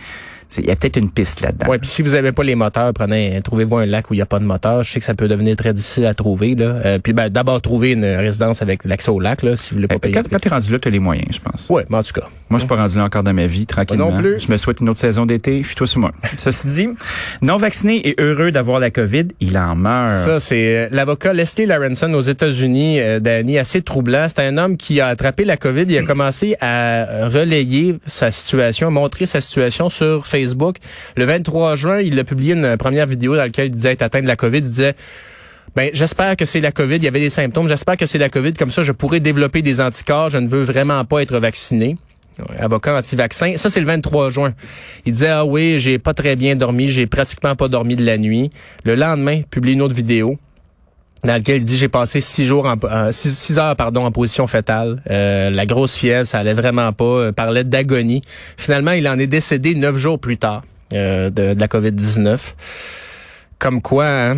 Il 0.57 0.65
y 0.65 0.71
a 0.71 0.75
peut-être 0.75 0.97
une 0.97 1.09
piste 1.11 1.41
là-dedans. 1.41 1.67
Ouais, 1.69 1.77
puis 1.79 1.89
si 1.89 2.01
vous 2.01 2.15
avez 2.15 2.31
pas 2.31 2.43
les 2.43 2.55
moteurs, 2.55 2.93
prenez, 2.93 3.39
trouvez-vous 3.43 3.77
un 3.77 3.85
lac 3.85 4.09
où 4.09 4.13
il 4.13 4.17
y 4.17 4.21
a 4.21 4.25
pas 4.25 4.39
de 4.39 4.45
moteur. 4.45 4.83
Je 4.83 4.91
sais 4.91 4.99
que 4.99 5.05
ça 5.05 5.13
peut 5.13 5.27
devenir 5.27 5.55
très 5.55 5.73
difficile 5.73 6.05
à 6.05 6.13
trouver 6.13 6.55
là. 6.55 6.65
Euh, 6.85 6.99
puis 6.99 7.13
ben, 7.13 7.29
d'abord 7.29 7.61
trouver 7.61 7.91
une 7.91 8.05
résidence 8.05 8.61
avec 8.61 8.83
l'accès 8.85 9.11
au 9.11 9.19
lac 9.19 9.43
là, 9.43 9.55
si 9.55 9.69
vous 9.71 9.77
voulez 9.77 9.87
pas 9.87 9.95
Euh, 9.95 9.99
payer. 9.99 10.13
Quand, 10.13 10.23
quand 10.29 10.39
t'es 10.39 10.49
rendu 10.49 10.71
là, 10.71 10.79
t'as 10.79 10.89
les 10.89 10.99
moyens, 10.99 11.27
je 11.31 11.39
pense. 11.39 11.67
Ouais, 11.69 11.85
mais 11.89 11.97
en 11.97 12.03
tout 12.03 12.13
cas. 12.13 12.27
Moi, 12.49 12.57
je 12.59 12.65
suis 12.65 12.67
pas 12.67 12.75
rendu 12.75 12.97
là 12.97 13.03
encore 13.05 13.23
dans 13.23 13.33
ma 13.33 13.45
vie, 13.45 13.65
tranquillement. 13.65 14.11
non 14.11 14.17
plus. 14.19 14.39
Je 14.39 14.51
me 14.51 14.57
souhaite 14.57 14.79
une 14.81 14.89
autre 14.89 14.99
saison 14.99 15.25
d'été. 15.25 15.63
Fuis-toi 15.63 15.87
sur 15.87 15.99
moi. 16.01 16.11
Ceci 16.37 16.67
dit, 16.67 16.89
non 17.41 17.57
vacciné 17.57 18.07
et 18.07 18.15
heureux 18.19 18.51
d'avoir 18.51 18.79
la 18.79 18.91
COVID, 18.91 19.27
il 19.39 19.57
en 19.57 19.75
meurt. 19.75 20.09
Ça, 20.25 20.39
c'est 20.39 20.75
euh, 20.77 20.87
l'avocat 20.91 21.33
Leslie 21.33 21.65
Larenson 21.65 22.13
aux 22.13 22.21
États-Unis, 22.21 22.99
euh, 22.99 23.19
Danny, 23.19 23.57
assez 23.57 23.81
troublant. 23.81 24.27
C'est 24.27 24.41
un 24.45 24.57
homme 24.57 24.75
qui 24.77 24.99
a 24.99 25.07
attrapé 25.07 25.45
la 25.45 25.55
COVID. 25.57 25.85
Il 25.87 25.97
a 25.97 26.03
commencé 26.03 26.55
à 26.59 27.27
relayer 27.29 27.95
sa 28.05 28.31
situation, 28.31 28.91
montrer 28.91 29.25
sa 29.25 29.39
situation 29.39 29.89
sur 29.89 30.27
Facebook. 30.27 30.40
Le 30.45 31.25
23 31.25 31.75
juin, 31.75 31.99
il 31.99 32.17
a 32.19 32.23
publié 32.23 32.53
une 32.53 32.77
première 32.77 33.07
vidéo 33.07 33.35
dans 33.35 33.43
laquelle 33.43 33.67
il 33.67 33.71
disait 33.71 33.93
être 33.93 34.01
atteint 34.01 34.21
de 34.21 34.27
la 34.27 34.35
COVID. 34.35 34.57
Il 34.57 34.61
disait 34.61 34.95
ben, 35.75 35.89
j'espère 35.93 36.35
que 36.35 36.45
c'est 36.45 36.59
la 36.59 36.71
COVID. 36.71 36.95
Il 36.95 37.03
y 37.03 37.07
avait 37.07 37.21
des 37.21 37.29
symptômes. 37.29 37.69
J'espère 37.69 37.95
que 37.95 38.05
c'est 38.05 38.17
la 38.17 38.29
COVID. 38.29 38.53
Comme 38.53 38.71
ça, 38.71 38.83
je 38.83 38.91
pourrais 38.91 39.21
développer 39.21 39.61
des 39.61 39.79
anticorps. 39.79 40.29
Je 40.29 40.37
ne 40.37 40.49
veux 40.49 40.63
vraiment 40.63 41.05
pas 41.05 41.21
être 41.21 41.37
vacciné. 41.37 41.97
Avocat 42.59 42.97
anti-vaccin. 42.97 43.55
Ça, 43.57 43.69
c'est 43.69 43.79
le 43.79 43.85
23 43.85 44.31
juin. 44.31 44.53
Il 45.05 45.13
disait, 45.13 45.29
ah 45.29 45.45
oui, 45.45 45.79
j'ai 45.79 45.99
pas 45.99 46.13
très 46.13 46.35
bien 46.35 46.55
dormi. 46.55 46.89
J'ai 46.89 47.07
pratiquement 47.07 47.55
pas 47.55 47.67
dormi 47.67 47.95
de 47.95 48.05
la 48.05 48.17
nuit. 48.17 48.49
Le 48.83 48.95
lendemain, 48.95 49.33
il 49.33 49.45
publie 49.45 49.73
une 49.73 49.81
autre 49.81 49.95
vidéo 49.95 50.37
dans 51.23 51.35
lequel 51.35 51.57
il 51.57 51.65
dit 51.65 51.77
j'ai 51.77 51.89
passé 51.89 52.21
six 52.21 52.45
jours 52.45 52.65
en 52.65 52.75
euh, 52.83 53.11
six, 53.11 53.57
heures 53.57 53.75
pardon 53.75 54.05
en 54.05 54.11
position 54.11 54.47
fétale. 54.47 55.01
Euh, 55.09 55.49
la 55.49 55.65
grosse 55.65 55.95
fièvre 55.95 56.25
ça 56.25 56.39
allait 56.39 56.53
vraiment 56.53 56.91
pas. 56.93 57.03
Euh, 57.05 57.31
parlait 57.31 57.63
d'agonie. 57.63 58.21
Finalement 58.57 58.91
il 58.91 59.07
en 59.07 59.17
est 59.19 59.27
décédé 59.27 59.75
neuf 59.75 59.97
jours 59.97 60.19
plus 60.19 60.37
tard 60.37 60.63
de, 60.91 61.29
de, 61.29 61.55
la 61.57 61.67
Covid 61.67 61.91
19 61.91 62.55
comme 63.59 63.81
quoi 63.81 64.07
hein, 64.07 64.37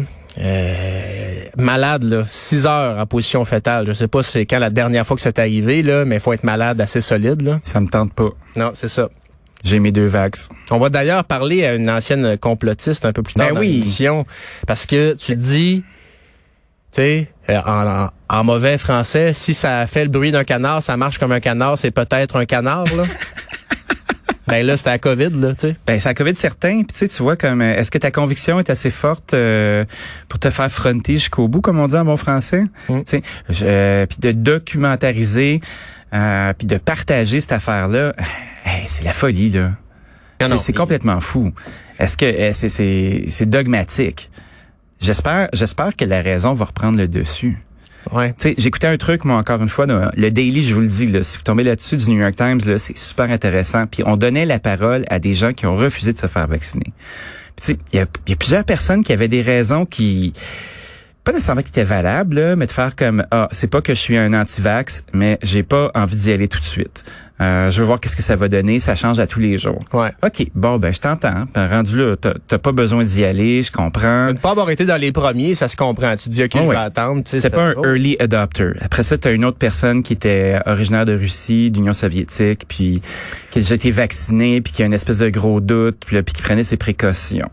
malade 1.57 2.03
là 2.03 2.23
six 2.29 2.65
heures 2.65 2.99
en 2.99 3.05
position 3.05 3.45
fétale. 3.45 3.87
Je 3.87 3.93
sais 3.93 4.07
pas 4.07 4.21
c'est 4.21 4.45
quand 4.45 4.59
la 4.59 4.69
dernière 4.69 5.07
fois 5.07 5.15
que 5.15 5.21
c'est 5.21 5.39
arrivé 5.39 5.83
là 5.83 6.05
mais 6.05 6.19
faut 6.19 6.33
être 6.33 6.43
malade 6.43 6.81
assez 6.81 7.01
solide 7.01 7.41
là. 7.41 7.59
Ça 7.63 7.79
me 7.79 7.87
tente 7.87 8.13
pas. 8.13 8.29
Non 8.55 8.71
c'est 8.73 8.89
ça. 8.89 9.09
J'ai 9.63 9.79
mes 9.79 9.93
deux 9.93 10.07
vax. 10.07 10.49
On 10.71 10.77
va 10.77 10.89
d'ailleurs 10.89 11.23
parler 11.23 11.65
à 11.65 11.75
une 11.75 11.89
ancienne 11.89 12.37
complotiste 12.37 13.05
un 13.05 13.13
peu 13.13 13.23
plus 13.23 13.35
tard 13.35 13.47
ben 13.47 13.53
dans 13.53 13.59
oui. 13.61 13.71
l'émission 13.71 14.25
parce 14.67 14.85
que 14.85 15.13
tu 15.13 15.37
dis 15.37 15.83
sais, 16.93 17.27
euh, 17.49 17.59
en, 17.65 18.07
en, 18.29 18.43
mauvais 18.43 18.77
français, 18.77 19.33
si 19.33 19.53
ça 19.53 19.85
fait 19.87 20.03
le 20.03 20.09
bruit 20.09 20.31
d'un 20.31 20.43
canard, 20.43 20.81
ça 20.81 20.95
marche 20.97 21.17
comme 21.17 21.31
un 21.31 21.39
canard, 21.39 21.77
c'est 21.77 21.91
peut-être 21.91 22.35
un 22.37 22.45
canard, 22.45 22.85
là. 22.95 23.03
ben 24.47 24.65
là, 24.65 24.77
c'était 24.77 24.91
la 24.91 24.99
COVID, 24.99 25.29
là, 25.31 25.55
tu 25.55 25.67
sais. 25.67 25.75
Ben, 25.85 25.99
c'est 25.99 26.09
la 26.09 26.13
COVID 26.13 26.35
certain. 26.35 26.77
Puis 26.83 26.87
tu 26.93 26.99
sais, 26.99 27.07
tu 27.07 27.23
vois, 27.23 27.35
comme, 27.35 27.61
euh, 27.61 27.75
est-ce 27.75 27.91
que 27.91 27.97
ta 27.97 28.11
conviction 28.11 28.59
est 28.59 28.69
assez 28.69 28.91
forte 28.91 29.33
euh, 29.33 29.85
pour 30.29 30.39
te 30.39 30.49
faire 30.49 30.71
fronter 30.71 31.13
jusqu'au 31.13 31.47
bout, 31.47 31.61
comme 31.61 31.79
on 31.79 31.87
dit 31.87 31.95
en 31.95 32.05
bon 32.05 32.17
français? 32.17 32.63
Mm. 32.89 33.01
Tu 33.03 33.21
sais, 33.47 34.07
puis 34.07 34.17
de 34.19 34.31
documentariser, 34.31 35.61
puis 36.11 36.67
de 36.67 36.77
partager 36.77 37.41
cette 37.41 37.53
affaire-là, 37.53 38.13
c'est 38.87 39.03
la 39.03 39.13
folie, 39.13 39.49
là. 39.49 39.71
C'est 40.57 40.73
complètement 40.73 41.21
fou. 41.21 41.53
Est-ce 41.99 42.17
que 42.17 42.51
c'est 42.51 43.25
c'est 43.29 43.45
dogmatique? 43.45 44.29
J'espère, 45.03 45.49
j'espère 45.51 45.97
que 45.97 46.05
la 46.05 46.21
raison 46.21 46.53
va 46.53 46.63
reprendre 46.63 46.97
le 46.97 47.09
dessus. 47.09 47.57
Ouais. 48.13 48.33
J'écoutais 48.57 48.87
un 48.87 48.95
truc, 48.95 49.25
moi, 49.25 49.37
encore 49.37 49.61
une 49.61 49.67
fois, 49.67 49.85
le 49.85 50.31
Daily, 50.31 50.63
je 50.63 50.73
vous 50.73 50.79
le 50.79 50.87
dis, 50.87 51.07
là, 51.07 51.23
si 51.23 51.35
vous 51.35 51.43
tombez 51.43 51.65
là-dessus 51.65 51.97
du 51.97 52.09
New 52.09 52.21
York 52.21 52.37
Times, 52.37 52.61
là, 52.65 52.79
c'est 52.79 52.97
super 52.97 53.29
intéressant. 53.29 53.85
Puis 53.85 54.01
on 54.05 54.15
donnait 54.15 54.45
la 54.45 54.59
parole 54.59 55.03
à 55.09 55.19
des 55.19 55.35
gens 55.35 55.51
qui 55.51 55.65
ont 55.65 55.75
refusé 55.75 56.13
de 56.13 56.17
se 56.17 56.27
faire 56.27 56.47
vacciner. 56.47 56.93
Il 57.67 57.77
y 57.91 57.99
a, 57.99 58.05
y 58.27 58.31
a 58.31 58.35
plusieurs 58.37 58.63
personnes 58.63 59.03
qui 59.03 59.11
avaient 59.11 59.27
des 59.27 59.41
raisons 59.41 59.85
qui 59.85 60.31
pas 61.25 61.31
nécessairement 61.31 61.61
qui 61.61 61.69
étaient 61.69 61.83
valables, 61.83 62.55
mais 62.55 62.65
de 62.65 62.71
faire 62.71 62.95
comme 62.95 63.25
ah 63.31 63.47
c'est 63.51 63.67
pas 63.67 63.81
que 63.81 63.93
je 63.93 63.99
suis 63.99 64.17
un 64.17 64.33
anti-vax, 64.33 65.03
mais 65.13 65.37
j'ai 65.41 65.63
pas 65.63 65.91
envie 65.95 66.17
d'y 66.17 66.31
aller 66.31 66.47
tout 66.47 66.59
de 66.59 66.65
suite. 66.65 67.05
Euh, 67.41 67.71
je 67.71 67.79
veux 67.79 67.85
voir 67.85 67.99
qu'est-ce 67.99 68.15
que 68.15 68.21
ça 68.21 68.35
va 68.35 68.47
donner. 68.47 68.79
Ça 68.79 68.95
change 68.95 69.19
à 69.19 69.27
tous 69.27 69.39
les 69.39 69.57
jours. 69.57 69.79
Ouais. 69.91 70.11
OK, 70.23 70.47
bon, 70.53 70.77
ben 70.77 70.93
je 70.93 70.99
t'entends. 70.99 71.45
Ben, 71.53 71.67
rendu 71.67 71.97
là, 71.97 72.15
t'as 72.15 72.57
pas 72.57 72.71
besoin 72.71 73.03
d'y 73.03 73.25
aller, 73.25 73.63
je 73.63 73.71
comprends. 73.71 74.27
Ne 74.27 74.33
pas 74.33 74.51
avoir 74.51 74.69
été 74.69 74.85
dans 74.85 74.97
les 74.97 75.11
premiers, 75.11 75.55
ça 75.55 75.67
se 75.67 75.75
comprend. 75.75 76.15
Tu 76.15 76.29
dis, 76.29 76.43
OK, 76.43 76.51
je 76.55 76.69
vais 76.69 76.75
attendre. 76.75 77.23
C'était 77.25 77.49
pas 77.49 77.69
un 77.69 77.83
early 77.83 78.15
adopter. 78.19 78.71
Après 78.81 79.03
ça, 79.03 79.17
tu 79.17 79.27
as 79.27 79.31
une 79.31 79.45
autre 79.45 79.57
personne 79.57 80.03
qui 80.03 80.13
était 80.13 80.59
originaire 80.65 81.05
de 81.05 81.13
Russie, 81.13 81.71
d'Union 81.71 81.93
soviétique, 81.93 82.65
puis 82.67 83.01
qui 83.51 83.59
a 83.59 83.61
déjà 83.61 83.75
été 83.75 83.91
vaccinée, 83.91 84.61
puis 84.61 84.73
qui 84.73 84.83
a 84.83 84.85
une 84.85 84.93
espèce 84.93 85.17
de 85.17 85.29
gros 85.29 85.59
doute, 85.59 86.03
puis, 86.05 86.21
puis 86.21 86.33
qui 86.33 86.41
prenait 86.41 86.63
ses 86.63 86.77
précautions. 86.77 87.49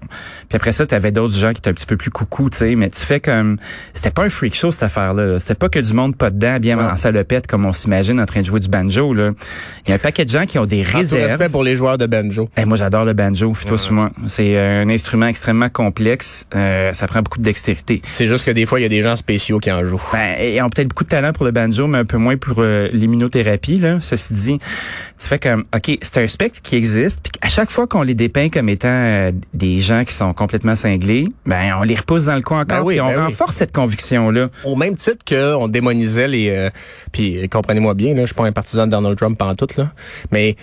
Puis 0.49 0.57
après 0.57 0.73
ça, 0.73 0.87
tu 0.87 0.95
avais 0.95 1.13
d'autres 1.13 1.35
gens 1.35 1.53
qui 1.53 1.59
étaient 1.59 1.71
un 1.71 1.75
petit 1.75 1.87
peu 1.87 1.97
plus 1.97 2.11
coucou, 2.11 2.51
tu 2.51 2.59
sais, 2.59 2.75
mais 2.75 2.91
tu 2.91 3.01
fais 3.01 3.21
comme... 3.21 3.59
C'était 3.95 4.11
pas 4.11 4.25
un 4.25 4.31
freak 4.31 4.55
show, 4.55 4.73
cette 4.73 4.83
affaire-là. 4.83 5.41
C'était 5.41 5.55
pas 5.55 5.69
que 5.69 5.79
du 5.79 5.93
monde 5.93 6.17
pas 6.17 6.31
dedans, 6.31 6.59
bien 6.59 6.79
en 6.79 6.97
salopette, 6.97 7.47
comme 7.47 7.65
on 7.65 7.73
s'imagine 7.73 8.21
en 8.21 8.27
train 8.27 8.41
de 8.41 8.47
jouer 8.47 8.61
du 8.61 8.69
banjo, 8.69 9.15
là. 9.15 9.31
Il 9.87 9.91
y 9.91 9.93
a 9.93 9.97
un 9.97 9.99
paquet 9.99 10.25
de 10.25 10.31
gens 10.31 10.47
qui 10.47 10.59
ont 10.59 10.67
des 10.67 10.83
réserves. 10.83 11.29
respect 11.29 11.49
pour 11.49 11.63
les 11.63 11.77
joueurs 11.77 11.99
de 11.99 12.07
banjo. 12.07 12.49
Eh, 12.57 12.65
moi, 12.65 12.77
j'adore 12.77 13.05
le 13.05 13.13
banjo. 13.13 13.55
Fais-toi 13.55 13.79
moi. 13.91 14.11
C'est 14.29 14.59
un 14.59 14.89
instrument 14.89 15.27
extrêmement 15.27 15.69
complexe. 15.69 16.47
Euh, 16.55 16.93
ça 16.93 17.07
prend 17.07 17.23
beaucoup 17.23 17.39
de 17.39 17.45
dextérité. 17.45 18.03
C'est 18.05 18.27
juste 18.27 18.47
que 18.47 18.51
des 18.51 18.67
fois, 18.67 18.81
il 18.81 18.83
y 18.83 18.87
a 18.87 18.89
des 18.89 19.03
gens 19.03 19.17
spéciaux 19.17 19.59
qui 19.59 19.71
en 19.73 19.85
jouent. 19.85 20.03
Ben, 20.13 20.37
ils 20.41 20.61
ont 20.63 20.69
peut-être 20.71 20.89
beaucoup 20.89 21.05
de 21.05 21.09
talent 21.09 21.33
pour 21.33 21.45
le 21.45 21.51
banjo, 21.51 21.87
mais 21.87 21.99
un 21.99 22.05
peu 22.05 22.19
moins 22.19 22.37
pour 22.37 22.57
euh, 22.59 22.89
l'immunothérapie. 22.93 23.77
Là. 23.77 23.99
Ceci 24.01 24.35
dit, 24.35 24.59
tu 24.59 25.29
fais 25.29 25.39
comme, 25.39 25.65
OK, 25.75 25.99
c'est 26.03 26.19
un 26.19 26.29
spectre 26.29 26.61
qui 26.63 26.77
existe. 26.77 27.21
Puis 27.23 27.33
à 27.41 27.49
chaque 27.49 27.71
fois 27.71 27.87
qu'on 27.87 28.03
les 28.03 28.15
dépeint 28.15 28.49
comme 28.49 28.69
étant 28.69 28.89
euh, 28.89 29.33
des 29.55 29.81
gens 29.81 30.05
qui 30.05 30.15
sont 30.15 30.33
complètement 30.35 30.77
cinglés, 30.77 31.27
ben 31.47 31.75
on 31.79 31.83
les 31.83 31.97
repousse 31.97 32.27
dans 32.27 32.37
le 32.37 32.43
coin 32.43 32.63
encore. 32.63 32.79
Ben 32.79 32.85
oui, 32.85 33.01
on 33.01 33.09
ben 33.09 33.25
renforce 33.25 33.57
cette 33.57 33.73
conviction-là. 33.73 34.49
Au 34.65 34.77
même 34.77 34.97
titre 34.97 35.25
qu'on 35.27 35.69
démonisait 35.69 36.29
les... 36.29 36.69
puis 37.13 37.49
comprenez-moi 37.49 37.95
bien, 37.95 38.15
là, 38.15 38.23
je 38.23 38.27
suis 38.27 38.35
pas 38.35 38.47
un 38.47 38.53
partisan 38.53 38.87
de 38.87 38.93
Donald 38.93 39.17
Trump 39.17 39.41
en 39.41 39.55
tout, 39.67 39.69
là. 39.77 39.93
Mais 40.31 40.57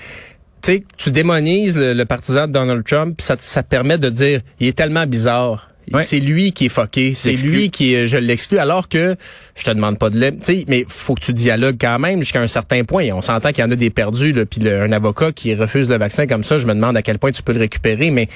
tu 0.62 0.74
sais, 0.74 0.84
tu 0.98 1.12
démonises 1.12 1.78
le, 1.78 2.04
partisan 2.06 2.48
de 2.48 2.54
Donald 2.54 2.84
Trump, 2.84 3.16
puis 3.18 3.26
ça, 3.26 3.36
ça 3.40 3.64
te 3.64 3.70
permet 3.70 3.98
de 3.98 4.10
dire, 4.10 4.42
il 4.60 4.68
est 4.68 4.78
tellement 4.78 5.06
bizarre. 5.06 5.70
C'est 6.02 6.20
lui 6.20 6.52
qui 6.52 6.66
est 6.66 6.70
foqué, 6.70 7.14
c'est 7.16 7.32
lui 7.32 7.70
qui 7.70 7.94
est, 7.94 8.08
je 8.08 8.18
l'exclus 8.18 8.60
alors 8.60 8.90
que 8.90 9.16
je 9.56 9.64
te 9.64 9.72
demande 9.72 9.98
pas 9.98 10.10
de 10.10 10.20
l'aide, 10.20 10.40
tu 10.40 10.46
sais, 10.46 10.66
mais 10.68 10.86
faut 10.90 11.16
que 11.16 11.22
tu 11.22 11.32
dialogues 11.32 11.78
quand 11.80 11.98
même 11.98 12.20
jusqu'à 12.20 12.42
un 12.42 12.48
certain 12.48 12.84
point. 12.84 13.06
On 13.14 13.22
s'entend 13.22 13.54
qu'il 13.54 13.64
y 13.64 13.64
en 13.64 13.72
a 13.72 13.76
des 13.78 13.90
perdus 13.90 14.34
là, 14.34 14.46
puis 14.46 14.68
un 14.70 14.92
avocat 14.92 15.32
qui 15.32 15.56
refuse 15.56 15.88
le 15.88 15.98
vaccin 15.98 16.28
comme 16.28 16.44
ça, 16.44 16.58
je 16.58 16.68
me 16.68 16.74
demande 16.74 16.98
à 16.98 17.02
quel 17.02 17.20
point 17.20 17.32
tu 17.32 17.42
peux 17.42 17.54
le 17.54 17.62
récupérer, 17.62 18.12
mais 18.12 18.28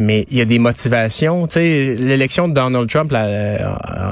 mais 0.00 0.24
il 0.30 0.38
y 0.38 0.40
a 0.40 0.44
des 0.44 0.58
motivations. 0.58 1.46
Tu 1.46 1.54
sais, 1.54 1.94
l'élection 1.96 2.48
de 2.48 2.54
Donald 2.54 2.88
Trump, 2.88 3.12
là, 3.12 3.26
euh, 3.26 3.58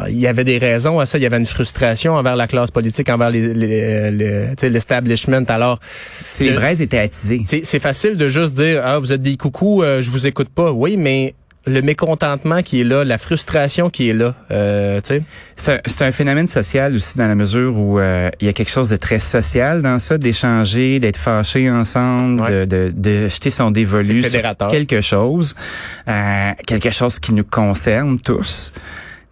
il 0.08 0.20
y 0.20 0.26
avait 0.26 0.44
des 0.44 0.58
raisons 0.58 1.00
à 1.00 1.06
ça. 1.06 1.16
Il 1.18 1.22
y 1.22 1.26
avait 1.26 1.38
une 1.38 1.46
frustration 1.46 2.14
envers 2.14 2.36
la 2.36 2.46
classe 2.46 2.70
politique, 2.70 3.08
envers 3.08 3.30
l'establishment. 3.30 5.40
Les, 5.40 5.50
Alors, 5.50 5.80
les 6.38 6.52
braises 6.52 6.82
étaient 6.82 6.98
attisées. 6.98 7.42
C'est 7.64 7.80
facile 7.80 8.16
de 8.16 8.28
juste 8.28 8.54
dire, 8.54 8.82
ah, 8.84 8.98
vous 8.98 9.12
êtes 9.12 9.22
des 9.22 9.36
coucous, 9.36 9.82
euh, 9.82 10.02
je 10.02 10.10
vous 10.10 10.26
écoute 10.26 10.50
pas. 10.50 10.70
Oui, 10.70 10.96
mais 10.96 11.34
le 11.68 11.82
mécontentement 11.82 12.62
qui 12.62 12.80
est 12.80 12.84
là, 12.84 13.04
la 13.04 13.18
frustration 13.18 13.90
qui 13.90 14.08
est 14.10 14.12
là. 14.12 14.34
Euh, 14.50 15.00
c'est 15.56 16.02
un, 16.02 16.12
phénomène 16.12 16.46
social 16.46 16.94
aussi 16.94 17.18
dans 17.18 17.26
la 17.26 17.34
mesure 17.34 17.76
où 17.76 17.98
euh, 17.98 18.30
il 18.40 18.46
y 18.46 18.50
a 18.50 18.52
quelque 18.52 18.70
chose 18.70 18.88
de 18.88 18.96
très 18.96 19.20
social 19.20 19.82
dans 19.82 19.98
ça, 19.98 20.18
d'échanger, 20.18 21.00
d'être 21.00 21.16
fâché 21.16 21.70
ensemble, 21.70 22.66
de, 22.66 22.92
de, 22.94 23.28
jeter 23.28 23.50
son 23.50 23.70
dévolu 23.70 24.24
sur 24.24 24.40
quelque 24.70 25.00
chose, 25.00 25.54
euh, 26.08 26.50
quelque 26.66 26.90
chose 26.90 27.18
qui 27.18 27.34
nous 27.34 27.44
concerne 27.44 28.18
tous. 28.18 28.72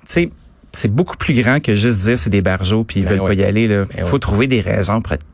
Tu 0.07 0.13
sais, 0.13 0.31
c'est 0.73 0.93
beaucoup 0.93 1.17
plus 1.17 1.35
grand 1.35 1.61
que 1.61 1.75
juste 1.75 2.01
dire 2.01 2.19
c'est 2.19 2.31
des 2.31 2.43
barjots 2.43 2.85
puis 2.85 3.01
ils 3.01 3.05
ben 3.05 3.13
veulent 3.13 3.27
pas 3.29 3.35
y 3.35 3.45
aller. 3.45 3.63
Il 3.63 3.69
ben 3.69 4.05
faut 4.05 4.19
trouver 4.19 4.47
des 4.47 4.61
raisons 4.61 5.01
pour 5.01 5.15
être 5.15 5.25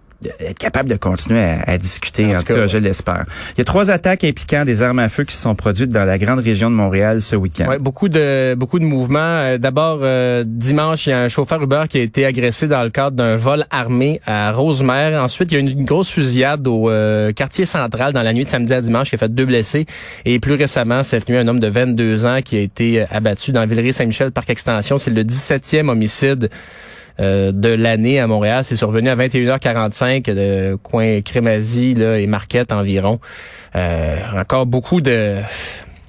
être 0.41 0.59
capable 0.59 0.89
de 0.89 0.97
continuer 0.97 1.43
à, 1.67 1.79
discuter. 1.79 2.37
En, 2.37 2.41
tout 2.41 2.55
cas, 2.55 2.67
je 2.67 2.79
l'espère. 2.79 3.25
Il 3.55 3.59
y 3.59 3.61
a 3.61 3.65
trois 3.65 3.91
attaques 3.91 4.25
impliquant 4.25 4.65
des 4.65 4.83
armes 4.83 4.99
à 4.99 5.09
feu 5.09 5.25
qui 5.25 5.35
se 5.35 5.43
sont 5.43 5.55
produites 5.55 5.91
dans 5.91 6.05
la 6.05 6.19
grande 6.19 6.41
région 6.41 6.71
de 6.71 6.75
Montréal 6.75 7.21
ce 7.21 7.37
week-end. 7.37 7.69
Ouais, 7.69 7.79
beaucoup 7.79 8.09
de 8.09 8.55
beaucoup 8.55 8.79
de 8.79 8.85
mouvements. 8.85 9.19
Euh, 9.21 9.59
d'abord, 9.59 10.01
euh, 10.03 10.45
dimanche, 10.47 11.07
il 11.07 11.11
y 11.11 11.13
a 11.13 11.21
un 11.21 11.29
chauffeur 11.29 11.63
Uber 11.63 11.85
qui 11.89 11.99
a 11.99 12.03
été 12.03 12.25
agressé 12.25 12.69
dans 12.69 12.83
le 12.83 12.91
cadre 12.91 13.17
d'un 13.17 13.37
vol 13.37 13.65
armé 13.71 14.21
à 14.27 14.53
Rosemère. 14.53 15.21
Ensuite, 15.23 15.51
il 15.53 15.55
y 15.55 15.57
a 15.57 15.61
une, 15.61 15.69
une 15.69 15.85
grosse 15.85 16.11
fusillade 16.11 16.67
au 16.67 16.91
euh, 16.91 17.33
quartier 17.33 17.65
central 17.65 18.13
dans 18.13 18.23
la 18.23 18.33
nuit 18.33 18.45
de 18.45 18.49
samedi 18.49 18.73
à 18.73 18.81
dimanche 18.81 19.11
qui 19.11 19.15
a 19.15 19.19
fait 19.19 19.33
deux 19.33 19.47
blessés. 19.47 19.87
Et 20.25 20.39
plus 20.39 20.55
récemment, 20.55 21.03
cette 21.03 21.29
nuit, 21.29 21.37
un 21.37 21.49
homme 21.49 21.61
de 21.61 21.69
22 21.69 22.27
ans 22.27 22.41
qui 22.45 22.57
a 22.57 22.61
été 22.61 23.05
abattu 23.11 23.53
dans 23.53 23.67
Villeray-Saint-Michel, 23.67 24.33
parc 24.33 24.51
extension. 24.51 24.99
C'est 24.99 25.11
le 25.11 25.23
17e 25.23 25.89
homicide 25.89 26.51
euh, 27.21 27.53
de 27.53 27.69
l'année 27.69 28.19
à 28.21 28.27
Montréal. 28.27 28.65
C'est 28.65 28.77
survenu 28.77 29.09
à 29.09 29.17
21h45 29.17 30.33
de 30.33 30.77
coin 30.83 31.21
Crémazie 31.21 31.95
là, 31.95 32.19
et 32.19 32.27
Marquette 32.27 32.73
environ. 32.73 33.21
Euh, 33.77 34.17
encore 34.39 34.67
beaucoup 34.67 35.01
de 35.01 35.37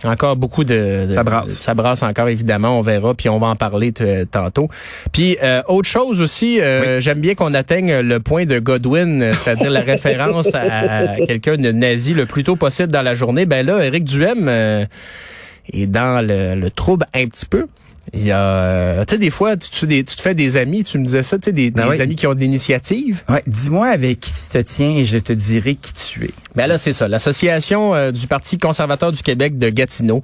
encore 0.06 0.36
beaucoup 0.36 0.66
de, 0.66 1.08
ça 1.12 1.24
brasse. 1.24 1.48
ça 1.48 1.74
brasse 1.74 2.04
encore 2.04 2.28
évidemment. 2.28 2.78
On 2.78 2.82
verra 2.82 3.14
puis 3.14 3.30
on 3.30 3.40
va 3.40 3.48
en 3.48 3.56
parler 3.56 3.94
tantôt. 4.30 4.70
Puis 5.12 5.38
euh, 5.42 5.62
autre 5.68 5.88
chose 5.88 6.22
aussi 6.22 6.60
j'aime 7.00 7.20
bien 7.20 7.36
qu'on 7.36 7.54
atteigne 7.54 8.00
le 8.00 8.20
point 8.20 8.46
de 8.46 8.60
Godwin 8.60 9.34
c'est-à-dire 9.34 9.72
la 9.72 9.80
référence 9.94 10.50
à, 10.54 11.18
quelqu'un 11.26 11.58
de 11.58 11.72
nazi 11.72 12.14
le 12.14 12.26
plus 12.26 12.44
tôt 12.44 12.56
possible 12.56 12.92
dans 12.92 13.02
la 13.02 13.16
journée. 13.16 13.46
Ben 13.46 13.66
là 13.66 13.84
Éric 13.84 14.04
Duhem 14.06 14.50
est 14.50 15.88
dans 15.88 16.26
le 16.26 16.70
trouble 16.70 17.06
un 17.14 17.28
petit 17.28 17.46
peu 17.46 17.68
il 18.14 18.26
y 18.26 18.32
a, 18.32 18.40
euh, 18.40 19.06
tu 19.06 19.16
sais, 19.16 19.18
des 19.18 19.32
fois, 19.32 19.58
tu, 19.58 19.70
tu, 19.72 20.04
te 20.04 20.22
fais 20.22 20.36
des 20.36 20.56
amis, 20.56 20.84
tu 20.84 21.00
me 21.00 21.06
disais 21.06 21.24
ça, 21.24 21.40
tu 21.40 21.46
sais, 21.46 21.52
des, 21.52 21.72
ben 21.72 21.90
amis 22.00 22.16
qui 22.16 22.28
ont 22.28 22.36
de 22.36 22.40
l'initiative. 22.40 23.24
Ouais, 23.28 23.42
dis-moi 23.48 23.88
avec 23.88 24.20
qui 24.20 24.32
tu 24.32 24.50
te 24.52 24.58
tiens 24.60 24.96
et 24.98 25.06
je 25.06 25.18
te 25.18 25.34
dirai 25.34 25.76
qui 25.76 25.94
tu 25.94 26.26
es. 26.26 26.32
Ben 26.56 26.68
là, 26.68 26.78
c'est 26.78 26.94
ça. 26.94 27.08
L'association 27.08 27.96
euh, 27.96 28.12
du 28.12 28.28
Parti 28.28 28.60
conservateur 28.60 29.12
du 29.12 29.24
Québec 29.24 29.58
de 29.58 29.70
Gatineau 29.70 30.22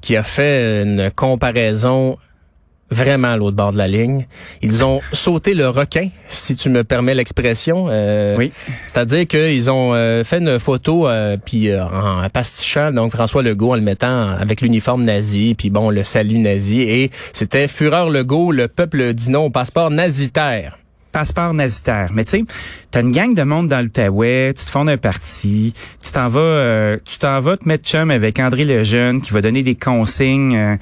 qui 0.00 0.16
a 0.16 0.22
fait 0.22 0.84
une 0.84 1.10
comparaison 1.10 2.18
vraiment 2.90 3.32
à 3.32 3.36
l'autre 3.36 3.56
bord 3.56 3.72
de 3.72 3.78
la 3.78 3.88
ligne. 3.88 4.26
Ils 4.62 4.84
ont 4.84 5.00
sauté 5.12 5.54
le 5.54 5.68
requin, 5.68 6.08
si 6.28 6.54
tu 6.54 6.68
me 6.68 6.84
permets 6.84 7.14
l'expression. 7.14 7.86
Euh, 7.88 8.36
oui. 8.36 8.52
C'est-à-dire 8.86 9.26
qu'ils 9.26 9.70
ont 9.70 9.94
euh, 9.94 10.24
fait 10.24 10.38
une 10.38 10.58
photo 10.58 11.08
euh, 11.08 11.36
puis 11.42 11.70
euh, 11.70 11.84
en 11.84 12.28
pastichant 12.28 12.90
donc 12.92 13.12
François 13.12 13.42
Legault 13.42 13.72
en 13.72 13.76
le 13.76 13.82
mettant 13.82 14.28
avec 14.28 14.60
l'uniforme 14.60 15.04
nazi 15.04 15.54
puis 15.56 15.70
bon 15.70 15.90
le 15.90 16.04
salut 16.04 16.38
nazi 16.38 16.82
et 16.82 17.10
c'était 17.32 17.68
Fureur 17.68 18.10
Legault, 18.10 18.52
le 18.52 18.68
peuple 18.68 19.14
dit 19.14 19.30
non 19.30 19.46
au 19.46 19.50
passeport 19.50 19.90
nazitaire 19.90 20.78
passeport 21.12 21.54
nazitaire. 21.54 22.10
Mais 22.12 22.24
tu 22.24 22.38
sais, 22.38 22.44
t'as 22.90 23.00
une 23.00 23.12
gang 23.12 23.36
de 23.36 23.44
monde 23.44 23.68
dans 23.68 23.80
l'Outaouais, 23.80 24.52
tu 24.52 24.64
te 24.64 24.70
fondes 24.70 24.88
un 24.88 24.96
parti, 24.96 25.72
tu 26.02 26.10
t'en 26.10 26.28
vas, 26.28 26.96
tu 27.04 27.18
t'en 27.18 27.40
vas 27.40 27.56
te 27.56 27.68
mettre 27.68 27.84
chum 27.84 28.10
avec 28.10 28.40
André 28.40 28.64
Lejeune 28.64 29.20
qui 29.20 29.32
va 29.32 29.40
donner 29.40 29.62
des 29.62 29.76
consignes 29.76 30.76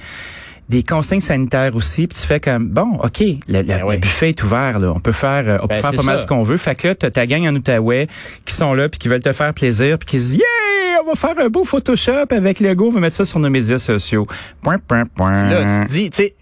des 0.69 0.81
consignes 0.83 1.21
sanitaires 1.21 1.75
aussi, 1.75 2.07
puis 2.07 2.17
tu 2.19 2.25
fais 2.25 2.39
comme 2.39 2.69
bon, 2.69 2.97
ok, 3.03 3.19
le, 3.19 3.35
le- 3.47 3.63
Ben 3.63 3.81
oui. 3.85 3.95
le 3.95 3.99
buffet 3.99 4.29
est 4.29 4.43
ouvert 4.43 4.79
là, 4.79 4.93
on 4.95 4.99
peut 4.99 5.11
faire, 5.11 5.43
euh, 5.47 5.57
on 5.61 5.67
Ben, 5.67 5.75
peut 5.75 5.81
faire 5.81 5.91
c'est 5.91 5.97
pas 5.97 6.03
mal 6.03 6.19
ce 6.19 6.25
qu'on 6.25 6.43
veut. 6.43 6.57
Fait 6.57 6.75
que 6.75 6.87
là, 6.87 6.95
t'as 6.95 7.11
ta 7.11 7.25
gang 7.27 7.45
en 7.47 7.55
Outaouais 7.55 8.07
qui 8.45 8.53
sont 8.53 8.73
là 8.73 8.87
puis 8.89 8.97
qui 8.99 9.07
veulent 9.09 9.19
te 9.21 9.33
faire 9.33 9.53
plaisir 9.53 9.97
puis 9.99 10.05
qui 10.07 10.19
se 10.19 10.23
disent 10.31 10.33
yeah, 10.35 11.01
on 11.05 11.07
va 11.09 11.15
faire 11.15 11.37
un 11.45 11.49
beau 11.49 11.63
Photoshop 11.65 12.27
avec 12.31 12.59
le 12.61 12.73
go, 12.75 12.87
on 12.87 12.91
va 12.91 12.99
mettre 13.01 13.15
ça 13.15 13.25
sur 13.25 13.39
nos 13.39 13.49
médias 13.49 13.77
sociaux. 13.79 14.25
Point, 14.61 14.77
point, 14.79 15.05
point. 15.05 15.49
Là, 15.49 15.81
tu 15.81 15.87
te 15.87 15.91
dis, 15.93 16.09
tu 16.09 16.17
sais, 16.23 16.35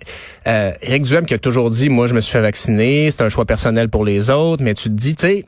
euh, 0.47 0.71
Duhem 0.99 1.25
qui 1.25 1.33
a 1.33 1.39
toujours 1.39 1.71
dit, 1.71 1.89
moi, 1.89 2.05
je 2.07 2.13
me 2.13 2.21
suis 2.21 2.31
fait 2.31 2.41
vacciner, 2.41 3.09
c'est 3.09 3.23
un 3.23 3.29
choix 3.29 3.45
personnel 3.45 3.89
pour 3.89 4.05
les 4.05 4.29
autres, 4.29 4.63
mais 4.63 4.75
tu 4.75 4.83
te 4.83 4.93
dis, 4.93 5.15
tu 5.15 5.25
sais, 5.25 5.45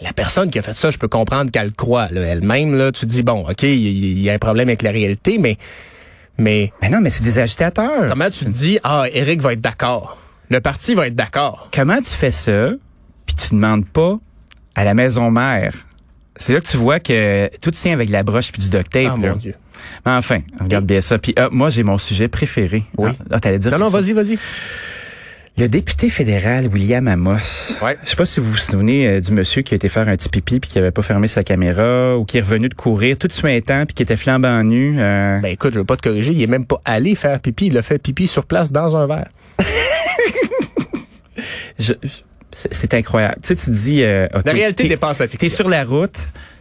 la 0.00 0.12
personne 0.12 0.50
qui 0.50 0.58
a 0.58 0.62
fait 0.62 0.74
ça, 0.76 0.90
je 0.92 0.98
peux 0.98 1.08
comprendre 1.08 1.50
qu'elle 1.50 1.66
le 1.66 1.72
croit, 1.72 2.08
là, 2.12 2.20
elle-même, 2.20 2.76
là, 2.76 2.92
tu 2.92 3.00
te 3.00 3.06
dis, 3.06 3.22
bon, 3.22 3.46
OK, 3.48 3.62
il 3.64 3.74
y, 3.74 4.10
il 4.12 4.18
y 4.22 4.30
a 4.30 4.34
un 4.34 4.38
problème 4.38 4.68
avec 4.68 4.82
la 4.82 4.90
réalité, 4.92 5.38
mais, 5.40 5.56
mais 6.38 6.72
Ben 6.82 6.90
non, 6.90 7.00
mais 7.00 7.10
c'est 7.10 7.22
des 7.22 7.38
agitateurs. 7.38 8.06
comment 8.08 8.30
tu 8.30 8.44
te 8.44 8.50
dis, 8.50 8.78
ah, 8.82 9.04
Éric 9.12 9.40
va 9.40 9.52
être 9.52 9.60
d'accord? 9.60 10.18
Le 10.50 10.60
parti 10.60 10.94
va 10.94 11.08
être 11.08 11.14
d'accord. 11.16 11.68
Comment 11.72 11.98
tu 11.98 12.10
fais 12.10 12.32
ça 12.32 12.70
puis 13.26 13.34
tu 13.34 13.54
demandes 13.54 13.86
pas 13.86 14.18
à 14.74 14.84
la 14.84 14.94
maison 14.94 15.30
mère? 15.30 15.74
C'est 16.36 16.52
là 16.52 16.60
que 16.60 16.66
tu 16.66 16.76
vois 16.76 17.00
que 17.00 17.50
tout 17.60 17.70
tient 17.70 17.92
avec 17.92 18.10
la 18.10 18.22
broche 18.22 18.52
puis 18.52 18.62
du 18.62 18.68
duct 18.68 18.90
tape. 18.90 19.12
Ah, 19.14 19.16
là. 19.20 19.30
mon 19.30 19.36
Dieu. 19.36 19.54
Mais 20.04 20.12
Enfin, 20.12 20.40
regarde 20.60 20.84
bien 20.84 21.00
ça. 21.00 21.18
Puis 21.18 21.32
ah, 21.36 21.48
moi, 21.50 21.70
j'ai 21.70 21.82
mon 21.82 21.98
sujet 21.98 22.28
préféré. 22.28 22.84
Oui. 22.96 23.10
Ah, 23.12 23.24
ah, 23.32 23.40
t'allais 23.40 23.58
dire 23.58 23.72
Non, 23.72 23.78
non, 23.78 23.88
vas-y, 23.88 24.12
vas-y. 24.12 24.38
Le 25.58 25.68
député 25.68 26.10
fédéral 26.10 26.66
William 26.66 27.08
Amos. 27.08 27.76
Ouais. 27.82 27.96
Je 28.04 28.10
sais 28.10 28.16
pas 28.16 28.26
si 28.26 28.40
vous 28.40 28.50
vous 28.52 28.58
souvenez 28.58 29.08
euh, 29.08 29.20
du 29.20 29.32
monsieur 29.32 29.62
qui 29.62 29.72
a 29.72 29.76
été 29.76 29.88
faire 29.88 30.06
un 30.06 30.14
petit 30.14 30.28
pipi 30.28 30.60
puis 30.60 30.68
qui 30.70 30.78
avait 30.78 30.90
pas 30.90 31.00
fermé 31.00 31.28
sa 31.28 31.44
caméra 31.44 32.18
ou 32.18 32.26
qui 32.26 32.36
est 32.36 32.42
revenu 32.42 32.68
de 32.68 32.74
courir 32.74 33.16
tout 33.16 33.28
suintant 33.30 33.86
puis 33.86 33.94
qui 33.94 34.02
était 34.02 34.16
flambant 34.16 34.62
nu. 34.62 35.00
euh, 35.00 35.38
Ben 35.40 35.48
écoute, 35.48 35.72
je 35.72 35.78
veux 35.78 35.84
pas 35.86 35.96
te 35.96 36.02
corriger, 36.02 36.32
il 36.32 36.42
est 36.42 36.46
même 36.46 36.66
pas 36.66 36.78
allé 36.84 37.14
faire 37.14 37.40
pipi, 37.40 37.68
il 37.68 37.78
a 37.78 37.82
fait 37.82 37.98
pipi 37.98 38.26
sur 38.26 38.44
place 38.44 38.70
dans 38.70 38.96
un 38.96 39.06
verre. 39.06 39.28
je- 41.78 41.94
c'est 42.52 42.72
c'est 42.74 42.92
incroyable. 42.94 43.36
Tu 43.42 43.48
sais, 43.48 43.56
tu 43.56 43.70
dis... 43.70 44.02
euh, 44.02 44.28
La 44.44 44.52
réalité 44.52 44.82
t'es- 44.84 44.88
dépasse 44.90 45.18
la 45.20 45.26
T'es 45.26 45.38
fiction. 45.38 45.56
sur 45.56 45.68
la 45.70 45.84
route, 45.84 46.18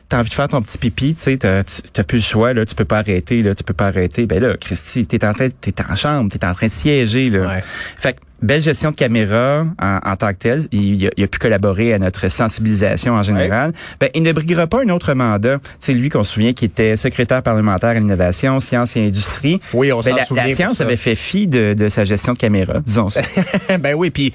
t'as 0.10 0.20
envie 0.20 0.30
de 0.30 0.34
faire 0.34 0.48
ton 0.48 0.62
petit 0.62 0.78
pipi, 0.78 1.16
tu 1.16 1.22
sais, 1.22 1.38
t'as 1.38 2.04
plus 2.04 2.18
le 2.18 2.24
choix, 2.24 2.54
là, 2.54 2.66
tu 2.66 2.76
peux 2.76 2.86
pas 2.86 3.00
arrêter, 3.00 3.42
là, 3.42 3.56
tu 3.56 3.64
peux 3.64 3.74
pas 3.74 3.88
arrêter. 3.88 4.26
Ben 4.26 4.42
là, 4.42 4.56
Christy, 4.58 5.06
t'es 5.06 5.26
en 5.26 5.34
train, 5.34 5.50
t'es 5.50 5.74
en 5.90 5.96
chambre, 5.96 6.32
t'es 6.32 6.46
en 6.46 6.54
train 6.54 6.68
de 6.68 6.72
siéger, 6.72 7.30
là. 7.30 7.48
Ouais. 7.48 7.64
Fait 7.98 8.14
que, 8.14 8.20
belle 8.42 8.62
gestion 8.62 8.92
de 8.92 8.96
caméra 8.96 9.66
en, 9.82 10.00
en 10.04 10.16
tant 10.16 10.30
que 10.30 10.38
telle. 10.38 10.64
Il, 10.72 11.08
a, 11.08 11.10
il 11.18 11.24
a 11.24 11.28
pu 11.28 11.40
collaborer 11.40 11.94
à 11.94 12.00
notre 12.00 12.30
sensibilisation 12.30 13.14
en 13.14 13.24
général. 13.24 13.74
Ben, 14.00 14.10
il 14.14 14.24
ne 14.24 14.32
briguera 14.32 14.68
pas 14.68 14.82
un 14.84 14.90
autre 14.90 15.14
mandat. 15.14 15.58
C'est 15.80 15.94
lui 15.94 16.10
qu'on 16.10 16.24
se 16.24 16.34
souvient 16.34 16.54
qui 16.54 16.66
était 16.66 16.96
secrétaire 16.96 17.42
parlementaire 17.42 17.90
à 17.90 17.94
l'innovation, 17.96 18.60
sciences 18.60 18.96
et 18.98 19.08
industrie. 19.08 19.60
Oui, 19.74 19.92
on 19.92 20.02
Ben, 20.02 20.12
s'en 20.12 20.16
la, 20.18 20.26
souvient 20.26 20.48
la 20.48 20.54
science 20.54 20.82
avait 20.82 20.98
fait 20.98 21.16
fi 21.16 21.48
de, 21.48 21.74
de 21.74 21.90
sa 21.90 22.04
gestion 22.04 22.34
de 22.34 22.38
caméra, 22.38 22.80
disons 22.82 23.10
ça. 23.10 23.22
ben 23.80 23.96
oui, 23.96 24.12
puis 24.12 24.34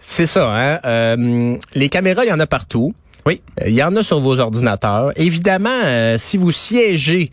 c'est 0.00 0.26
ça. 0.26 0.50
Hein? 0.50 0.80
Euh, 0.84 1.56
les 1.74 1.88
caméras, 1.88 2.24
il 2.24 2.28
y 2.28 2.32
en 2.32 2.40
a 2.40 2.46
partout. 2.46 2.94
Oui. 3.26 3.40
Euh, 3.62 3.68
Il 3.68 3.74
y 3.74 3.82
en 3.82 3.94
a 3.96 4.02
sur 4.02 4.20
vos 4.20 4.40
ordinateurs. 4.40 5.12
Évidemment, 5.16 5.68
euh, 5.84 6.16
si 6.18 6.36
vous 6.36 6.52
siégez 6.52 7.30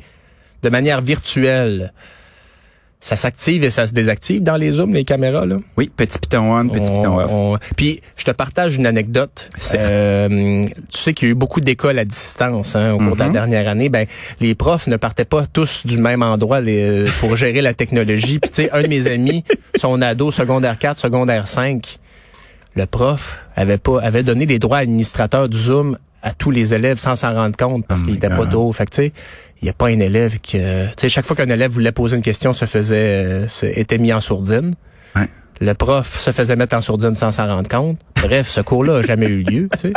de 0.63 0.69
manière 0.69 1.01
virtuelle, 1.01 1.93
ça 3.00 3.17
s'active 3.17 3.65
et 3.65 3.69
ça 3.69 3.85
se 3.85 3.91
désactive 3.93 4.41
dans 4.41 4.55
les 4.55 4.71
zooms, 4.71 4.93
les 4.93 5.03
caméras. 5.03 5.45
Là? 5.45 5.57
Oui, 5.75 5.91
petit 5.95 6.17
piton 6.17 6.57
on, 6.57 6.69
petit 6.69 6.89
On- 6.89 6.97
piton 7.01 7.19
off. 7.19 7.31
on- 7.33 7.57
Puis, 7.75 8.00
je 8.15 8.23
te 8.23 8.31
partage 8.31 8.77
une 8.77 8.85
anecdote. 8.85 9.50
C'est- 9.57 9.77
Euh, 9.77 10.65
tu 10.89 10.97
sais 10.97 11.13
qu'il 11.13 11.27
y 11.27 11.31
a 11.31 11.33
eu 11.33 11.35
beaucoup 11.35 11.59
d'écoles 11.59 12.00
à 12.00 12.05
distance 12.05 12.77
hein, 12.77 12.93
au 12.93 13.00
cours 13.00 13.15
de 13.15 13.19
la 13.19 13.25
Mhm. 13.27 13.33
dernière 13.33 13.67
année. 13.67 13.89
Ben, 13.89 14.07
les 14.39 14.55
profs 14.55 14.88
ne 14.88 14.95
partaient 14.95 15.25
pas 15.25 15.45
tous 15.45 15.85
du 15.85 15.97
même 15.97 16.23
endroit 16.23 16.62
les- 16.62 17.05
pour 17.19 17.35
gérer 17.35 17.59
la 17.62 17.73
technologie. 17.73 18.39
Puis, 18.39 18.50
tu 18.51 18.63
sais, 18.63 18.71
un 18.71 18.83
de 18.83 18.88
mes 18.88 19.05
amis, 19.07 19.43
son 19.75 20.01
ado 20.01 20.31
secondaire 20.31 20.77
4, 20.77 20.97
secondaire 20.97 21.45
5, 21.50 21.97
le 22.75 22.86
prof 22.86 23.39
avait 23.56 23.77
pas 23.77 24.00
avait 24.01 24.24
donné 24.24 24.46
les 24.46 24.60
droits 24.60 24.77
administrateurs 24.80 25.48
du 25.50 25.58
Zoom 25.58 25.98
à 26.22 26.32
tous 26.34 26.51
les 26.51 26.74
élèves 26.74 26.98
sans 26.98 27.15
s'en 27.15 27.34
rendre 27.34 27.56
compte 27.58 27.86
parce 27.88 28.01
Oh 28.01 28.06
qu'il 28.06 28.13
my 28.13 28.18
était 28.18 28.30
pas 28.30 28.46
drôle. 28.46 28.74
Fait 28.74 28.86
que, 28.86 28.92
tu 28.92 28.96
sais, 29.03 29.13
il 29.62 29.65
n'y 29.65 29.70
a 29.70 29.74
pas 29.74 29.88
un 29.88 30.00
élève 30.00 30.39
qui... 30.39 30.58
euh, 30.60 30.88
Tu 30.88 30.94
sais, 31.01 31.10
chaque 31.10 31.25
fois 31.25 31.36
qu'un 31.36 31.50
élève 31.50 31.72
voulait 31.72 31.92
poser 31.92 32.15
une 32.15 32.22
question, 32.22 32.53
se 32.53 32.65
faisait... 32.65 32.96
euh, 33.25 33.48
se- 33.48 33.65
était 33.65 33.98
mis 33.98 34.13
en 34.13 34.22
sourdine. 34.22 34.74
Ouais. 35.15 35.27
Le 35.60 35.74
prof 35.74 36.18
se 36.18 36.32
faisait 36.32 36.56
mettre 36.56 36.75
en 36.77 36.82
sourdine 36.82 37.15
sans 37.15 37.32
s'en 37.32 37.46
rendre 37.48 37.68
compte. 37.68 38.00
Bref, 38.22 38.48
ce 38.50 38.62
cours-là 38.62 39.01
n'a 39.01 39.06
jamais 39.06 39.25
eu 39.27 39.44
lieu. 39.44 39.70
Tu 39.74 39.89
sais. 39.89 39.94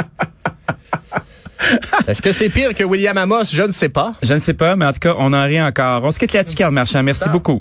Est-ce 2.06 2.20
que 2.22 2.32
c'est 2.32 2.48
pire 2.50 2.74
que 2.74 2.84
William 2.84 3.16
Amos? 3.16 3.44
Je 3.52 3.62
ne 3.62 3.72
sais 3.72 3.88
pas. 3.88 4.14
Je 4.22 4.34
ne 4.34 4.38
sais 4.38 4.54
pas, 4.54 4.76
mais 4.76 4.84
en 4.84 4.92
tout 4.92 5.00
cas, 5.00 5.14
on 5.18 5.32
en 5.32 5.44
rit 5.44 5.62
encore. 5.62 6.04
On 6.04 6.10
se 6.10 6.18
quitte 6.18 6.32
là-dessus, 6.32 6.54
Carl 6.56 6.72
Marchand. 6.74 7.02
Merci 7.02 7.28
beaucoup. 7.30 7.60